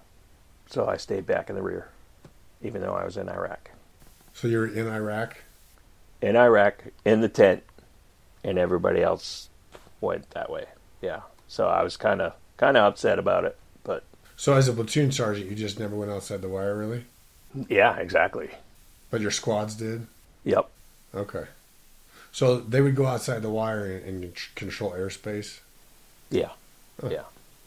So 0.69 0.87
I 0.87 0.97
stayed 0.97 1.27
back 1.27 1.51
in 1.51 1.57
the 1.57 1.63
rear, 1.63 1.91
even 2.63 2.81
though 2.81 2.95
I 2.95 3.05
was 3.05 3.17
in 3.17 3.29
Iraq. 3.29 3.71
So 4.33 4.49
you're 4.49 4.67
in 4.67 4.87
Iraq? 4.87 5.43
In 6.23 6.37
Iraq, 6.37 6.85
in 7.05 7.21
the 7.21 7.29
tent, 7.29 7.63
and 8.43 8.59
everybody 8.59 9.03
else 9.03 9.49
went 10.01 10.31
that 10.31 10.51
way. 10.51 10.67
Yeah. 11.03 11.21
So 11.49 11.69
I 11.69 11.83
was 11.83 11.97
kind 11.97 12.21
of 12.21 12.35
kind 12.57 12.77
of 12.77 12.85
upset 12.85 13.19
about 13.19 13.45
it, 13.45 13.59
but 13.85 14.05
so 14.37 14.55
as 14.55 14.69
a 14.69 14.73
platoon 14.73 15.13
sergeant, 15.13 15.49
you 15.49 15.57
just 15.57 15.79
never 15.79 15.97
went 15.97 16.11
outside 16.11 16.43
the 16.43 16.49
wire, 16.49 16.77
really? 16.77 17.05
Yeah, 17.69 17.97
exactly. 17.97 18.51
But 19.11 19.23
your 19.23 19.31
squads 19.31 19.75
did. 19.75 20.07
Yep. 20.45 20.69
Okay. 21.15 21.45
So 22.37 22.59
they 22.59 22.83
would 22.83 22.95
go 22.95 23.07
outside 23.07 23.41
the 23.41 23.49
wire 23.49 23.87
and, 23.87 24.23
and 24.23 24.35
control 24.57 24.91
airspace. 24.91 25.61
Yeah. 26.29 26.51
Oh. 27.03 27.09
Yeah. 27.09 27.23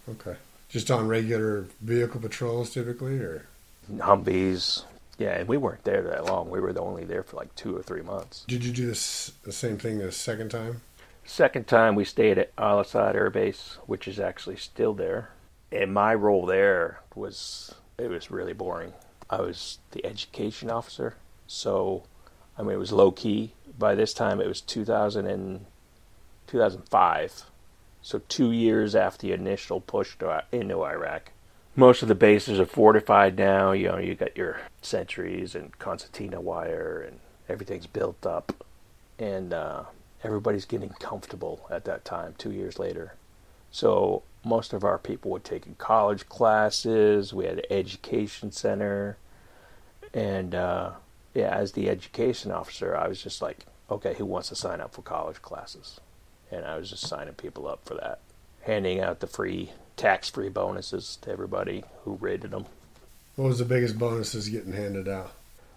Okay. 0.08 0.36
Just 0.70 0.92
on 0.92 1.08
regular 1.08 1.66
vehicle 1.82 2.22
patrols, 2.22 2.70
typically, 2.70 3.18
or 3.18 3.48
Humvees. 3.92 4.84
Yeah, 5.18 5.32
and 5.32 5.48
we 5.48 5.58
weren't 5.58 5.86
there 5.86 6.04
that 6.04 6.26
long. 6.26 6.52
We 6.52 6.60
were 6.60 6.78
only 6.78 7.04
there 7.04 7.24
for 7.24 7.36
like 7.36 7.56
two 7.56 7.76
or 7.76 7.82
three 7.82 8.04
months. 8.04 8.46
Did 8.48 8.64
you 8.64 8.72
do 8.72 8.86
this 8.86 9.32
the 9.42 9.52
same 9.52 9.80
thing 9.80 9.98
the 9.98 10.12
second 10.12 10.50
time? 10.50 10.82
Second 11.26 11.66
time 11.66 11.96
we 11.96 12.06
stayed 12.06 12.38
at 12.38 12.52
Al 12.56 12.80
Asad 12.80 13.16
Air 13.16 13.32
Base, 13.32 13.80
which 13.88 14.08
is 14.08 14.20
actually 14.20 14.58
still 14.58 14.94
there. 14.94 15.32
And 15.72 15.96
my 15.96 16.14
role 16.14 16.46
there 16.46 17.00
was 17.16 17.74
it 17.98 18.12
was 18.12 18.30
really 18.30 18.54
boring. 18.54 18.94
I 19.32 19.42
was 19.42 19.80
the 19.94 20.06
education 20.06 20.70
officer, 20.70 21.16
so 21.48 22.04
I 22.60 22.62
mean 22.62 22.74
it 22.74 22.80
was 22.80 22.92
low 22.92 23.12
key. 23.12 23.54
By 23.80 23.96
this 23.96 24.14
time 24.14 24.40
it 24.40 24.48
was 24.48 24.62
2000 24.62 25.26
and 25.26 25.66
2005, 26.48 27.46
so 28.02 28.22
two 28.28 28.52
years 28.52 28.94
after 28.94 29.26
the 29.26 29.34
initial 29.34 29.80
push 29.80 30.18
to, 30.20 30.44
into 30.52 30.84
Iraq 30.84 31.32
most 31.80 32.02
of 32.02 32.08
the 32.08 32.16
bases 32.16 32.60
are 32.60 32.66
fortified 32.66 33.38
now. 33.38 33.72
You 33.72 33.88
know, 33.88 33.98
you 33.98 34.14
got 34.14 34.36
your 34.36 34.60
sentries 34.82 35.56
and 35.56 35.78
concertina 35.80 36.42
wire, 36.42 37.06
and 37.08 37.20
everything's 37.48 37.88
built 37.88 38.26
up, 38.26 38.66
and 39.18 39.54
uh, 39.54 39.84
everybody's 40.24 40.66
getting 40.66 40.90
comfortable 40.90 41.66
at 41.72 41.86
that 41.86 42.06
time. 42.06 42.36
Two 42.38 42.52
years 42.52 42.80
later, 42.80 43.14
so 43.72 44.24
most 44.44 44.74
of 44.74 44.84
our 44.84 44.98
people 44.98 45.32
were 45.32 45.40
taking 45.40 45.76
college 45.76 46.28
classes. 46.28 47.34
We 47.34 47.46
had 47.46 47.60
an 47.60 47.66
education 47.70 48.52
center, 48.52 49.18
and 50.14 50.54
uh, 50.54 50.92
yeah, 51.34 51.56
as 51.56 51.74
the 51.74 51.90
education 51.90 52.52
officer, 52.52 52.96
I 52.96 53.08
was 53.08 53.22
just 53.22 53.42
like, 53.42 53.66
okay, 53.90 54.14
who 54.16 54.26
wants 54.26 54.50
to 54.50 54.56
sign 54.56 54.82
up 54.82 54.94
for 54.94 55.02
college 55.02 55.42
classes? 55.42 56.00
And 56.52 56.66
I 56.66 56.78
was 56.78 56.90
just 56.90 57.08
signing 57.08 57.36
people 57.36 57.68
up 57.68 57.82
for 57.86 57.96
that, 57.96 58.20
handing 58.64 59.00
out 59.00 59.20
the 59.20 59.28
free 59.28 59.72
tax-free 59.98 60.50
bonuses 60.50 61.18
to 61.22 61.32
everybody 61.32 61.84
who 62.04 62.16
rated 62.16 62.52
them. 62.52 62.66
What 63.36 63.50
was 63.50 63.60
the 63.60 63.66
biggest 63.66 64.00
bonuses 64.00 64.50
getting 64.50 64.74
handed 64.74 65.08
out? 65.08 65.32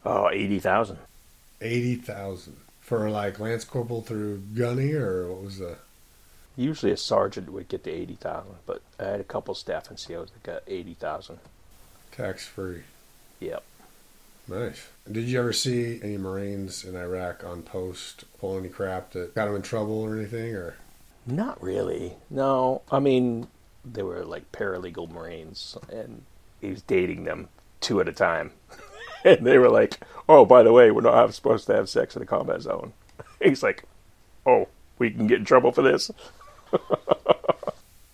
Oh, 0.04 0.28
eighty 0.30 0.58
thousand. 0.58 0.98
Eighty 1.60 1.94
thousand 1.94 2.56
for 2.80 3.08
like 3.10 3.38
lance 3.38 3.64
corporal 3.64 4.02
through 4.02 4.42
gunny, 4.54 4.92
or 4.92 5.28
what 5.28 5.42
was 5.42 5.58
the? 5.58 5.76
Usually 6.56 6.92
a 6.92 6.96
sergeant 6.96 7.52
would 7.52 7.68
get 7.68 7.84
the 7.84 7.92
eighty 7.92 8.14
thousand, 8.16 8.56
but 8.66 8.82
I 8.98 9.04
had 9.04 9.20
a 9.20 9.24
couple 9.24 9.54
staff 9.54 9.88
NCOs 9.88 10.32
that 10.32 10.42
got 10.42 10.62
eighty 10.66 10.94
thousand. 10.94 11.38
Tax 12.10 12.46
free. 12.46 12.82
Yep. 13.40 13.62
Nice. 14.48 14.88
Did 15.10 15.24
you 15.24 15.40
ever 15.40 15.52
see 15.52 16.00
any 16.02 16.16
Marines 16.16 16.84
in 16.84 16.94
Iraq 16.96 17.44
on 17.44 17.62
post 17.62 18.24
pull 18.38 18.56
any 18.56 18.68
crap 18.68 19.12
that 19.12 19.34
got 19.34 19.46
them 19.46 19.56
in 19.56 19.62
trouble 19.62 20.00
or 20.00 20.16
anything, 20.16 20.54
or? 20.54 20.76
Not 21.26 21.60
really. 21.62 22.14
No, 22.30 22.82
I 22.90 23.00
mean 23.00 23.48
they 23.84 24.02
were 24.02 24.24
like 24.24 24.52
paralegal 24.52 25.10
Marines, 25.10 25.76
and 25.90 26.22
he 26.60 26.70
was 26.70 26.82
dating 26.82 27.24
them 27.24 27.48
two 27.80 28.00
at 28.00 28.08
a 28.08 28.12
time. 28.12 28.52
and 29.24 29.44
they 29.44 29.58
were 29.58 29.70
like, 29.70 29.98
"Oh, 30.28 30.44
by 30.44 30.62
the 30.62 30.72
way, 30.72 30.90
we're 30.90 31.00
not 31.00 31.34
supposed 31.34 31.66
to 31.66 31.74
have 31.74 31.88
sex 31.88 32.14
in 32.14 32.22
a 32.22 32.26
combat 32.26 32.62
zone." 32.62 32.92
He's 33.42 33.62
like, 33.62 33.84
"Oh, 34.46 34.68
we 34.98 35.10
can 35.10 35.26
get 35.26 35.38
in 35.38 35.44
trouble 35.44 35.72
for 35.72 35.82
this." 35.82 36.10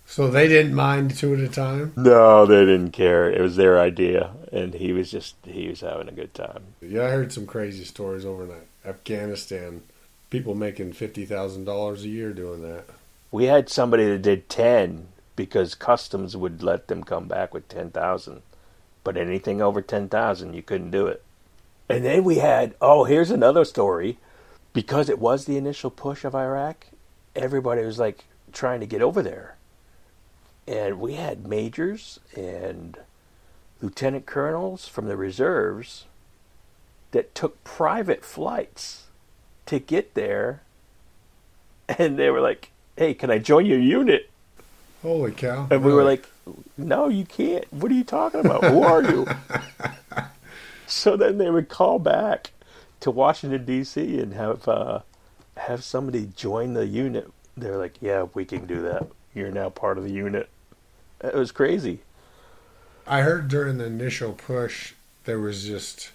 so 0.09 0.29
they 0.29 0.49
didn't 0.49 0.75
mind 0.75 1.17
two 1.17 1.35
at 1.35 1.41
a 1.41 1.49
time. 1.49 1.93
No, 1.95 2.47
they 2.47 2.65
didn't 2.65 2.91
care. 2.91 3.31
It 3.31 3.41
was 3.41 3.55
their 3.55 3.79
idea, 3.79 4.33
and 4.51 4.75
he 4.75 4.93
was 4.93 5.11
just 5.11 5.37
he 5.45 5.69
was 5.69 5.81
having 5.81 6.09
a 6.09 6.13
good 6.13 6.35
time. 6.35 6.65
Yeah, 6.81 7.05
I 7.05 7.11
heard 7.11 7.33
some 7.33 7.47
crazy 7.47 7.85
stories 7.85 8.25
over 8.25 8.43
in 8.45 8.53
Afghanistan. 8.85 9.83
People 10.31 10.57
making 10.57 10.95
fifty 10.95 11.25
thousand 11.25 11.65
dollars 11.65 12.03
a 12.05 12.09
year 12.09 12.33
doing 12.33 12.63
that. 12.63 12.85
We 13.31 13.45
had 13.45 13.69
somebody 13.69 14.07
that 14.07 14.23
did 14.23 14.49
ten 14.49 15.09
because 15.39 15.77
customs 15.77 16.37
would 16.37 16.65
let 16.65 16.89
them 16.89 17.05
come 17.05 17.29
back 17.29 17.55
with 17.55 17.69
10,000. 17.69 18.43
But 19.05 19.17
anything 19.17 19.63
over 19.63 19.81
10,000, 19.81 20.53
you 20.53 20.63
couldn't 20.63 20.91
do 20.91 21.07
it. 21.07 21.23
And 21.89 22.05
then 22.05 22.25
we 22.25 22.39
had, 22.39 22.75
oh, 22.81 23.05
here's 23.05 23.31
another 23.31 23.65
story. 23.65 24.19
Because 24.73 25.09
it 25.09 25.21
was 25.21 25.45
the 25.45 25.57
initial 25.57 25.91
push 25.91 26.25
of 26.25 26.35
Iraq, 26.35 26.89
everybody 27.37 27.85
was 27.85 28.01
like 28.01 28.25
trying 28.53 28.81
to 28.81 28.87
get 28.87 29.01
over 29.01 29.23
there. 29.23 29.58
And 30.69 31.01
we 31.01 31.15
had 31.15 31.49
majors 31.49 32.21
and 32.37 32.99
lieutenant 33.81 34.27
colonels 34.27 34.87
from 34.87 35.09
the 35.09 35.17
reserves 35.17 36.05
that 37.13 37.35
took 37.35 37.65
private 37.65 38.23
flights 38.23 39.07
to 39.65 39.79
get 39.79 40.13
there. 40.13 40.61
And 41.89 42.19
they 42.19 42.29
were 42.29 42.43
like, 42.43 42.71
hey, 42.99 43.15
can 43.15 43.31
I 43.31 43.39
join 43.39 43.65
your 43.65 43.79
unit? 43.79 44.29
Holy 45.01 45.33
cow! 45.33 45.69
And 45.71 45.83
we 45.83 45.91
were 45.91 46.05
like, 46.05 46.29
no, 46.77 47.09
you 47.09 47.25
can't. 47.25 47.65
What 47.73 47.91
are 47.91 47.95
you 47.95 48.05
talking 48.05 48.41
about? 48.41 48.65
Who 48.65 48.83
are 48.83 49.03
you? 49.03 49.27
so 50.87 51.17
then 51.17 51.39
they 51.39 51.49
would 51.49 51.71
call 51.71 51.99
back 51.99 52.51
to 53.01 53.11
Washington 53.11 53.65
D.C. 53.65 54.19
and 54.19 54.35
have 54.35 54.69
uh, 54.69 55.01
have 55.57 55.83
somebody 55.83 56.29
join 56.37 56.75
the 56.75 56.87
unit. 56.87 57.31
They're 57.57 57.79
like, 57.79 57.95
yeah, 58.03 58.27
we 58.35 58.45
can 58.45 58.67
do 58.67 58.83
that. 58.83 59.07
You're 59.35 59.51
now 59.51 59.71
part 59.71 59.97
of 59.97 60.05
the 60.05 60.13
unit. 60.13 60.51
It 61.23 61.35
was 61.35 61.53
crazy. 61.53 62.01
I 63.07 63.23
heard 63.23 63.49
during 63.49 63.79
the 63.79 63.87
initial 63.87 64.33
push 64.33 64.93
there 65.25 65.39
was 65.39 65.65
just 65.65 66.11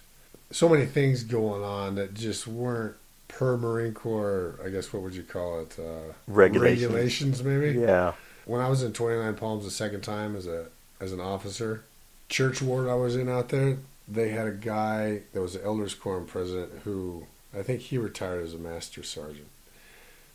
so 0.50 0.68
many 0.68 0.86
things 0.86 1.24
going 1.24 1.62
on 1.62 1.96
that 1.96 2.14
just 2.14 2.46
weren't 2.46 2.96
per 3.28 3.56
Marine 3.56 3.94
Corps. 3.94 4.58
I 4.64 4.68
guess 4.68 4.92
what 4.92 5.02
would 5.02 5.14
you 5.14 5.24
call 5.24 5.60
it? 5.60 5.76
Uh, 5.78 6.12
Regulations. 6.26 6.82
regulations, 6.84 7.42
maybe. 7.42 7.78
Yeah. 7.78 8.12
When 8.44 8.60
I 8.60 8.68
was 8.68 8.82
in 8.82 8.92
29 8.92 9.34
Palms 9.34 9.64
the 9.64 9.70
second 9.70 10.02
time 10.02 10.36
as 10.36 10.46
a 10.46 10.66
as 11.00 11.12
an 11.12 11.20
officer, 11.20 11.84
church 12.28 12.62
ward 12.62 12.88
I 12.88 12.94
was 12.94 13.16
in 13.16 13.28
out 13.28 13.48
there, 13.48 13.78
they 14.06 14.28
had 14.30 14.46
a 14.46 14.52
guy 14.52 15.22
that 15.32 15.40
was 15.40 15.54
the 15.54 15.64
Elders 15.64 15.94
Quorum 15.94 16.26
president 16.26 16.70
who 16.84 17.26
I 17.56 17.62
think 17.62 17.80
he 17.80 17.98
retired 17.98 18.44
as 18.44 18.54
a 18.54 18.58
master 18.58 19.02
sergeant. 19.02 19.48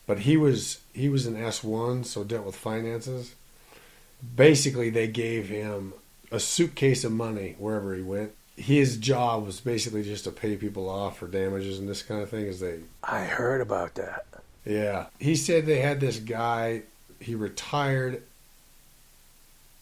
But 0.06 0.20
he 0.20 0.38
was 0.38 0.80
he 0.94 1.08
was 1.08 1.26
an 1.26 1.38
S 1.38 1.64
one, 1.64 2.04
so 2.04 2.24
dealt 2.24 2.46
with 2.46 2.56
finances. 2.56 3.36
Basically, 4.36 4.90
they 4.90 5.08
gave 5.08 5.48
him 5.48 5.94
a 6.32 6.40
suitcase 6.40 7.04
of 7.04 7.12
money 7.12 7.56
wherever 7.58 7.96
he 7.96 8.02
went. 8.02 8.34
His 8.56 8.98
job 8.98 9.46
was 9.46 9.62
basically 9.62 10.04
just 10.04 10.26
to 10.26 10.32
pay 10.32 10.58
people 10.58 10.90
off 10.90 11.18
for 11.18 11.28
damages 11.28 11.80
and 11.80 11.88
this 11.88 12.04
kind 12.04 12.22
of 12.22 12.30
thing. 12.30 12.48
As 12.48 12.60
they 12.60 12.80
I 13.04 13.24
heard 13.24 13.62
about 13.62 13.96
that. 13.96 14.26
yeah. 14.66 15.08
He 15.20 15.36
said 15.36 15.66
they 15.66 15.80
had 15.80 16.02
this 16.02 16.20
guy, 16.20 16.84
he 17.20 17.36
retired 17.36 18.24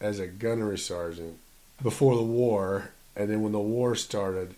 as 0.00 0.20
a 0.20 0.26
gunnery 0.26 0.78
sergeant 0.78 1.38
before 1.82 2.14
the 2.16 2.22
war. 2.22 2.90
And 3.16 3.28
then 3.28 3.42
when 3.42 3.52
the 3.52 3.58
war 3.58 3.96
started, 3.96 4.54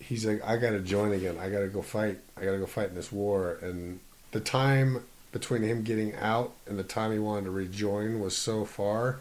he's 0.00 0.26
like, 0.26 0.42
I 0.44 0.56
got 0.56 0.70
to 0.70 0.80
join 0.80 1.12
again. 1.12 1.38
I 1.38 1.48
got 1.48 1.60
to 1.60 1.68
go 1.68 1.80
fight. 1.80 2.18
I 2.36 2.44
got 2.44 2.52
to 2.52 2.58
go 2.58 2.66
fight 2.66 2.88
in 2.88 2.96
this 2.96 3.12
war. 3.12 3.58
And 3.62 4.00
the 4.32 4.40
time 4.40 5.04
between 5.34 5.62
him 5.62 5.82
getting 5.82 6.14
out 6.14 6.52
and 6.64 6.78
the 6.78 6.84
time 6.84 7.10
he 7.10 7.18
wanted 7.18 7.46
to 7.46 7.50
rejoin 7.50 8.20
was 8.20 8.36
so 8.36 8.64
far 8.64 9.18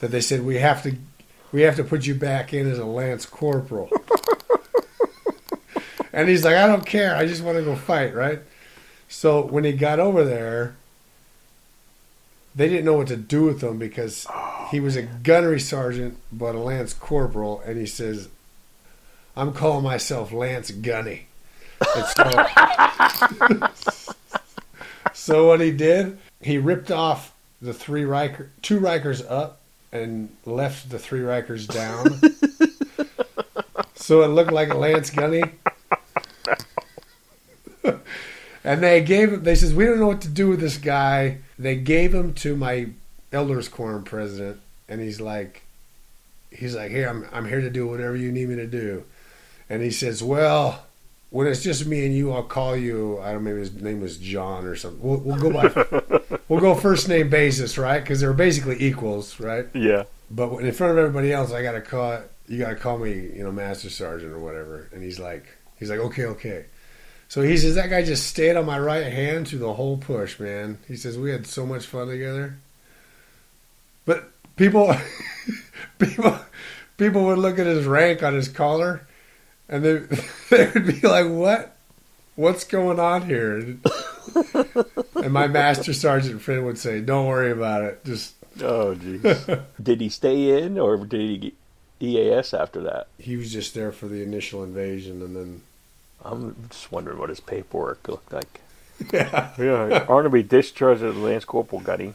that 0.00 0.10
they 0.10 0.20
said, 0.20 0.44
we 0.44 0.56
have 0.56 0.82
to. 0.84 0.94
We 1.50 1.62
have 1.62 1.74
to 1.76 1.84
put 1.84 2.06
you 2.06 2.14
back 2.14 2.54
in 2.54 2.70
as 2.70 2.78
a 2.78 2.84
lance 2.84 3.26
corporal. 3.26 3.90
and 6.12 6.28
he's 6.28 6.44
like, 6.44 6.54
I 6.54 6.68
don't 6.68 6.86
care. 6.86 7.16
I 7.16 7.26
just 7.26 7.42
want 7.42 7.58
to 7.58 7.64
go 7.64 7.74
fight, 7.74 8.14
right? 8.14 8.38
So 9.08 9.44
when 9.44 9.64
he 9.64 9.72
got 9.72 9.98
over 9.98 10.24
there, 10.24 10.76
they 12.54 12.68
didn't 12.68 12.84
know 12.84 12.94
what 12.94 13.08
to 13.08 13.16
do 13.16 13.42
with 13.42 13.64
him 13.64 13.78
because 13.78 14.28
oh, 14.30 14.68
he 14.70 14.78
was 14.78 14.94
a 14.94 15.02
gunnery 15.02 15.58
sergeant 15.58 16.18
but 16.30 16.54
a 16.54 16.60
lance 16.60 16.92
corporal, 16.92 17.60
and 17.66 17.76
he 17.76 17.86
says, 17.86 18.28
"I'm 19.36 19.52
calling 19.52 19.82
myself 19.82 20.30
Lance 20.32 20.70
Gunny." 20.70 21.26
And 21.96 22.06
so, 22.06 23.86
so 25.20 25.48
what 25.48 25.60
he 25.60 25.70
did, 25.70 26.16
he 26.40 26.56
ripped 26.56 26.90
off 26.90 27.34
the 27.60 27.74
three 27.74 28.06
rocker, 28.06 28.50
two 28.62 28.78
rockers 28.78 29.20
up, 29.20 29.60
and 29.92 30.34
left 30.46 30.88
the 30.88 30.98
three 30.98 31.20
rockers 31.20 31.66
down. 31.66 32.18
so 33.94 34.22
it 34.22 34.28
looked 34.28 34.50
like 34.50 34.70
a 34.70 34.78
Lance 34.78 35.10
Gunny. 35.10 35.42
And 38.62 38.82
they 38.82 39.02
gave 39.02 39.32
him. 39.32 39.42
They 39.42 39.54
says 39.54 39.72
we 39.72 39.86
don't 39.86 39.98
know 39.98 40.06
what 40.06 40.20
to 40.20 40.28
do 40.28 40.48
with 40.48 40.60
this 40.60 40.76
guy. 40.76 41.38
They 41.58 41.76
gave 41.76 42.14
him 42.14 42.34
to 42.34 42.54
my 42.54 42.88
elders 43.32 43.68
quorum 43.68 44.04
president, 44.04 44.60
and 44.86 45.00
he's 45.00 45.18
like, 45.18 45.62
he's 46.50 46.74
like, 46.74 46.90
here 46.90 47.08
I'm 47.08 47.26
I'm 47.32 47.48
here 47.48 47.62
to 47.62 47.70
do 47.70 47.86
whatever 47.86 48.16
you 48.16 48.30
need 48.30 48.50
me 48.50 48.56
to 48.56 48.66
do. 48.66 49.04
And 49.70 49.80
he 49.80 49.90
says, 49.90 50.22
well, 50.22 50.84
when 51.30 51.46
it's 51.46 51.62
just 51.62 51.86
me 51.86 52.04
and 52.04 52.14
you, 52.14 52.32
I'll 52.32 52.42
call 52.42 52.76
you. 52.76 53.18
I 53.20 53.32
don't 53.32 53.44
know, 53.44 53.50
maybe 53.50 53.60
his 53.60 53.72
name 53.74 54.00
was 54.00 54.18
John 54.18 54.64
or 54.64 54.76
something. 54.76 55.00
We'll, 55.00 55.18
we'll 55.18 55.38
go 55.38 55.50
by 55.50 56.38
we'll 56.48 56.60
go 56.60 56.74
first 56.74 57.08
name 57.08 57.30
basis, 57.30 57.78
right? 57.78 58.00
Because 58.00 58.20
they're 58.20 58.32
basically 58.32 58.82
equals, 58.82 59.38
right? 59.40 59.66
Yeah. 59.74 60.04
But 60.30 60.58
in 60.58 60.72
front 60.72 60.92
of 60.92 60.98
everybody 60.98 61.32
else, 61.32 61.52
I 61.52 61.62
gotta 61.62 61.80
call 61.80 62.20
you. 62.48 62.58
Gotta 62.58 62.76
call 62.76 62.98
me, 62.98 63.12
you 63.12 63.42
know, 63.44 63.52
master 63.52 63.90
sergeant 63.90 64.32
or 64.32 64.38
whatever. 64.38 64.88
And 64.92 65.02
he's 65.02 65.18
like, 65.18 65.44
he's 65.78 65.90
like, 65.90 66.00
okay, 66.00 66.24
okay. 66.26 66.66
So 67.30 67.42
he 67.42 67.56
says 67.56 67.76
that 67.76 67.90
guy 67.90 68.02
just 68.02 68.26
stayed 68.26 68.56
on 68.56 68.66
my 68.66 68.78
right 68.78 69.06
hand 69.06 69.46
through 69.46 69.60
the 69.60 69.74
whole 69.74 69.98
push, 69.98 70.40
man. 70.40 70.78
He 70.88 70.96
says 70.96 71.16
we 71.16 71.30
had 71.30 71.46
so 71.46 71.64
much 71.64 71.86
fun 71.86 72.08
together. 72.08 72.56
But 74.04 74.32
people, 74.56 74.92
people, 76.00 76.36
people 76.98 77.24
would 77.26 77.38
look 77.38 77.60
at 77.60 77.66
his 77.66 77.86
rank 77.86 78.24
on 78.24 78.34
his 78.34 78.48
collar, 78.48 79.06
and 79.70 79.82
they 79.82 79.96
they 80.50 80.70
would 80.74 80.86
be 80.86 81.00
like, 81.08 81.26
"What? 81.26 81.74
What's 82.36 82.64
going 82.64 83.00
on 83.00 83.22
here?" 83.22 83.56
and 83.56 85.32
my 85.32 85.46
master 85.46 85.94
sergeant 85.94 86.42
friend 86.42 86.66
would 86.66 86.76
say, 86.78 87.00
"Don't 87.00 87.26
worry 87.26 87.50
about 87.52 87.82
it. 87.84 88.04
Just 88.04 88.34
Oh, 88.62 88.94
jeez. 88.96 89.64
did 89.82 90.00
he 90.02 90.08
stay 90.10 90.60
in 90.62 90.78
or 90.78 90.98
did 90.98 91.20
he 91.20 91.38
get 91.38 91.54
EAS 92.00 92.52
after 92.52 92.80
that? 92.82 93.06
he 93.18 93.36
was 93.36 93.52
just 93.52 93.74
there 93.74 93.92
for 93.92 94.06
the 94.08 94.22
initial 94.22 94.62
invasion, 94.64 95.22
and 95.22 95.34
then 95.36 95.62
I'm 96.24 96.56
just 96.68 96.90
wondering 96.92 97.18
what 97.18 97.28
his 97.30 97.40
paperwork 97.40 98.06
looked 98.08 98.32
like. 98.32 98.60
yeah, 99.12 99.50
Yeah, 99.56 100.04
Arnaby 100.08 100.42
discharged 100.42 101.02
as 101.02 101.16
Lance 101.16 101.44
Corporal 101.46 101.80
Gunny. 101.80 102.12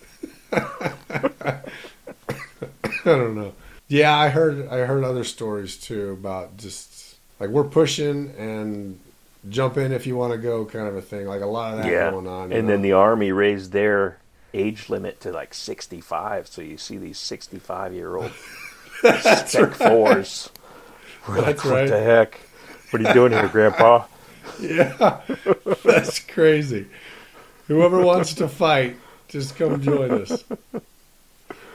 I 0.51 1.61
don't 3.05 3.35
know. 3.35 3.53
Yeah, 3.87 4.15
I 4.17 4.29
heard 4.29 4.67
I 4.67 4.79
heard 4.79 5.03
other 5.03 5.23
stories 5.23 5.77
too 5.77 6.11
about 6.11 6.57
just 6.57 7.04
like 7.39 7.49
we're 7.49 7.63
pushing 7.63 8.33
and 8.37 8.99
jump 9.49 9.77
in 9.77 9.91
if 9.91 10.07
you 10.07 10.15
want 10.15 10.31
to 10.33 10.37
go 10.37 10.65
kind 10.65 10.87
of 10.87 10.95
a 10.95 11.01
thing. 11.01 11.27
Like 11.27 11.41
a 11.41 11.45
lot 11.45 11.73
of 11.73 11.83
that 11.83 11.91
yeah. 11.91 12.11
going 12.11 12.27
on. 12.27 12.51
and 12.51 12.67
know? 12.67 12.73
then 12.73 12.81
the 12.81 12.93
Army 12.93 13.31
raised 13.31 13.71
their 13.71 14.19
age 14.53 14.89
limit 14.89 15.19
to 15.21 15.31
like 15.31 15.53
65. 15.53 16.47
So 16.47 16.61
you 16.61 16.77
see 16.77 16.97
these 16.97 17.17
65 17.17 17.93
year 17.93 18.15
old 18.15 18.31
That's 19.03 19.51
Spec 19.51 19.79
right. 19.79 19.89
fours. 19.89 20.49
We're 21.27 21.41
like, 21.41 21.63
what 21.65 21.73
right. 21.73 21.89
the 21.89 22.01
heck? 22.01 22.39
What 22.91 23.01
are 23.01 23.07
you 23.07 23.13
doing 23.13 23.31
here, 23.31 23.47
Grandpa? 23.47 24.05
Yeah, 24.59 25.19
that's 25.83 26.19
crazy. 26.19 26.85
Whoever 27.67 27.99
wants 27.99 28.35
to 28.35 28.47
fight, 28.47 28.95
just 29.27 29.57
come 29.57 29.81
join 29.81 30.11
us. 30.11 30.45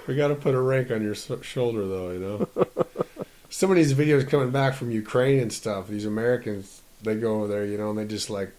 We 0.07 0.15
got 0.17 0.29
to 0.29 0.35
put 0.35 0.55
a 0.55 0.61
rank 0.61 0.91
on 0.91 1.03
your 1.03 1.15
shoulder, 1.15 1.87
though. 1.87 2.11
You 2.13 2.19
know, 2.21 2.65
some 3.51 3.71
of 3.71 3.77
these 3.77 3.93
videos 3.95 4.29
coming 4.29 4.51
back 4.51 4.75
from 4.75 4.91
Ukraine 4.91 5.41
and 5.41 5.53
stuff. 5.53 5.89
These 5.89 6.07
Americans, 6.07 6.81
they 7.03 7.15
go 7.17 7.37
over 7.43 7.49
there, 7.49 7.65
you 7.67 7.77
know, 7.79 7.91
and 7.91 7.99
they 7.99 8.07
just 8.07 8.31
like, 8.31 8.53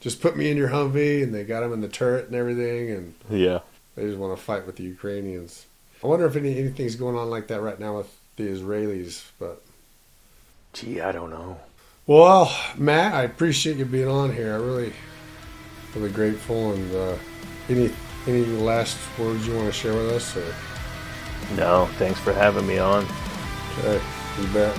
just 0.00 0.20
put 0.20 0.36
me 0.36 0.50
in 0.50 0.56
your 0.56 0.68
Humvee, 0.68 1.22
and 1.22 1.34
they 1.34 1.44
got 1.44 1.60
them 1.60 1.72
in 1.72 1.80
the 1.80 1.88
turret 1.88 2.26
and 2.26 2.34
everything, 2.34 2.90
and 2.90 3.14
Yeah. 3.30 3.60
they 3.96 4.02
just 4.04 4.18
want 4.18 4.36
to 4.36 4.42
fight 4.42 4.66
with 4.66 4.76
the 4.76 4.82
Ukrainians. 4.82 5.64
I 6.02 6.06
wonder 6.06 6.26
if 6.26 6.36
any, 6.36 6.58
anything's 6.58 6.96
going 6.96 7.16
on 7.16 7.30
like 7.30 7.46
that 7.48 7.62
right 7.62 7.80
now 7.80 7.96
with 7.96 8.14
the 8.36 8.44
Israelis, 8.44 9.22
but. 9.38 9.62
Gee, 10.74 11.00
I 11.00 11.12
don't 11.12 11.30
know. 11.30 11.56
Well, 12.06 12.54
Matt, 12.76 13.14
I 13.14 13.22
appreciate 13.22 13.76
you 13.78 13.86
being 13.86 14.08
on 14.08 14.34
here. 14.34 14.52
I 14.52 14.56
really, 14.56 14.92
really 15.94 16.10
grateful. 16.10 16.72
And 16.72 16.94
uh, 16.94 17.16
any 17.70 17.90
any 18.26 18.44
last 18.44 18.98
words 19.18 19.46
you 19.46 19.54
want 19.54 19.66
to 19.68 19.72
share 19.72 19.94
with 19.94 20.10
us? 20.10 20.36
Or, 20.36 20.44
No, 21.56 21.86
thanks 21.98 22.18
for 22.20 22.32
having 22.34 22.66
me 22.66 22.76
on. 22.78 23.06
okay, 23.78 24.02
you 24.38 24.46
bet. 24.48 24.76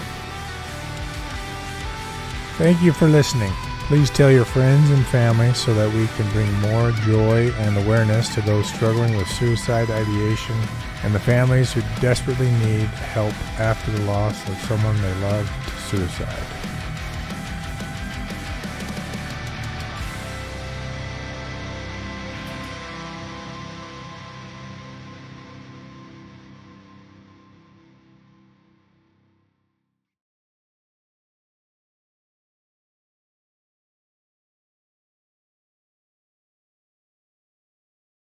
Thank 2.57 2.81
you 2.81 2.93
for 2.93 3.07
listening. 3.07 3.51
Please 3.87 4.09
tell 4.09 4.31
your 4.31 4.45
friends 4.45 4.89
and 4.89 5.05
family 5.05 5.53
so 5.53 5.73
that 5.75 5.93
we 5.93 6.07
can 6.15 6.27
bring 6.31 6.51
more 6.59 6.91
joy 7.05 7.51
and 7.59 7.77
awareness 7.77 8.33
to 8.33 8.41
those 8.41 8.67
struggling 8.67 9.15
with 9.15 9.27
suicide 9.27 9.91
ideation 9.91 10.55
and 11.03 11.13
the 11.13 11.19
families 11.19 11.71
who 11.71 11.81
desperately 12.01 12.49
need 12.65 12.87
help 13.13 13.33
after 13.59 13.91
the 13.91 14.01
loss 14.05 14.47
of 14.49 14.57
someone 14.61 14.99
they 15.01 15.13
love 15.15 15.47
to 15.67 15.97
suicide. 15.97 16.64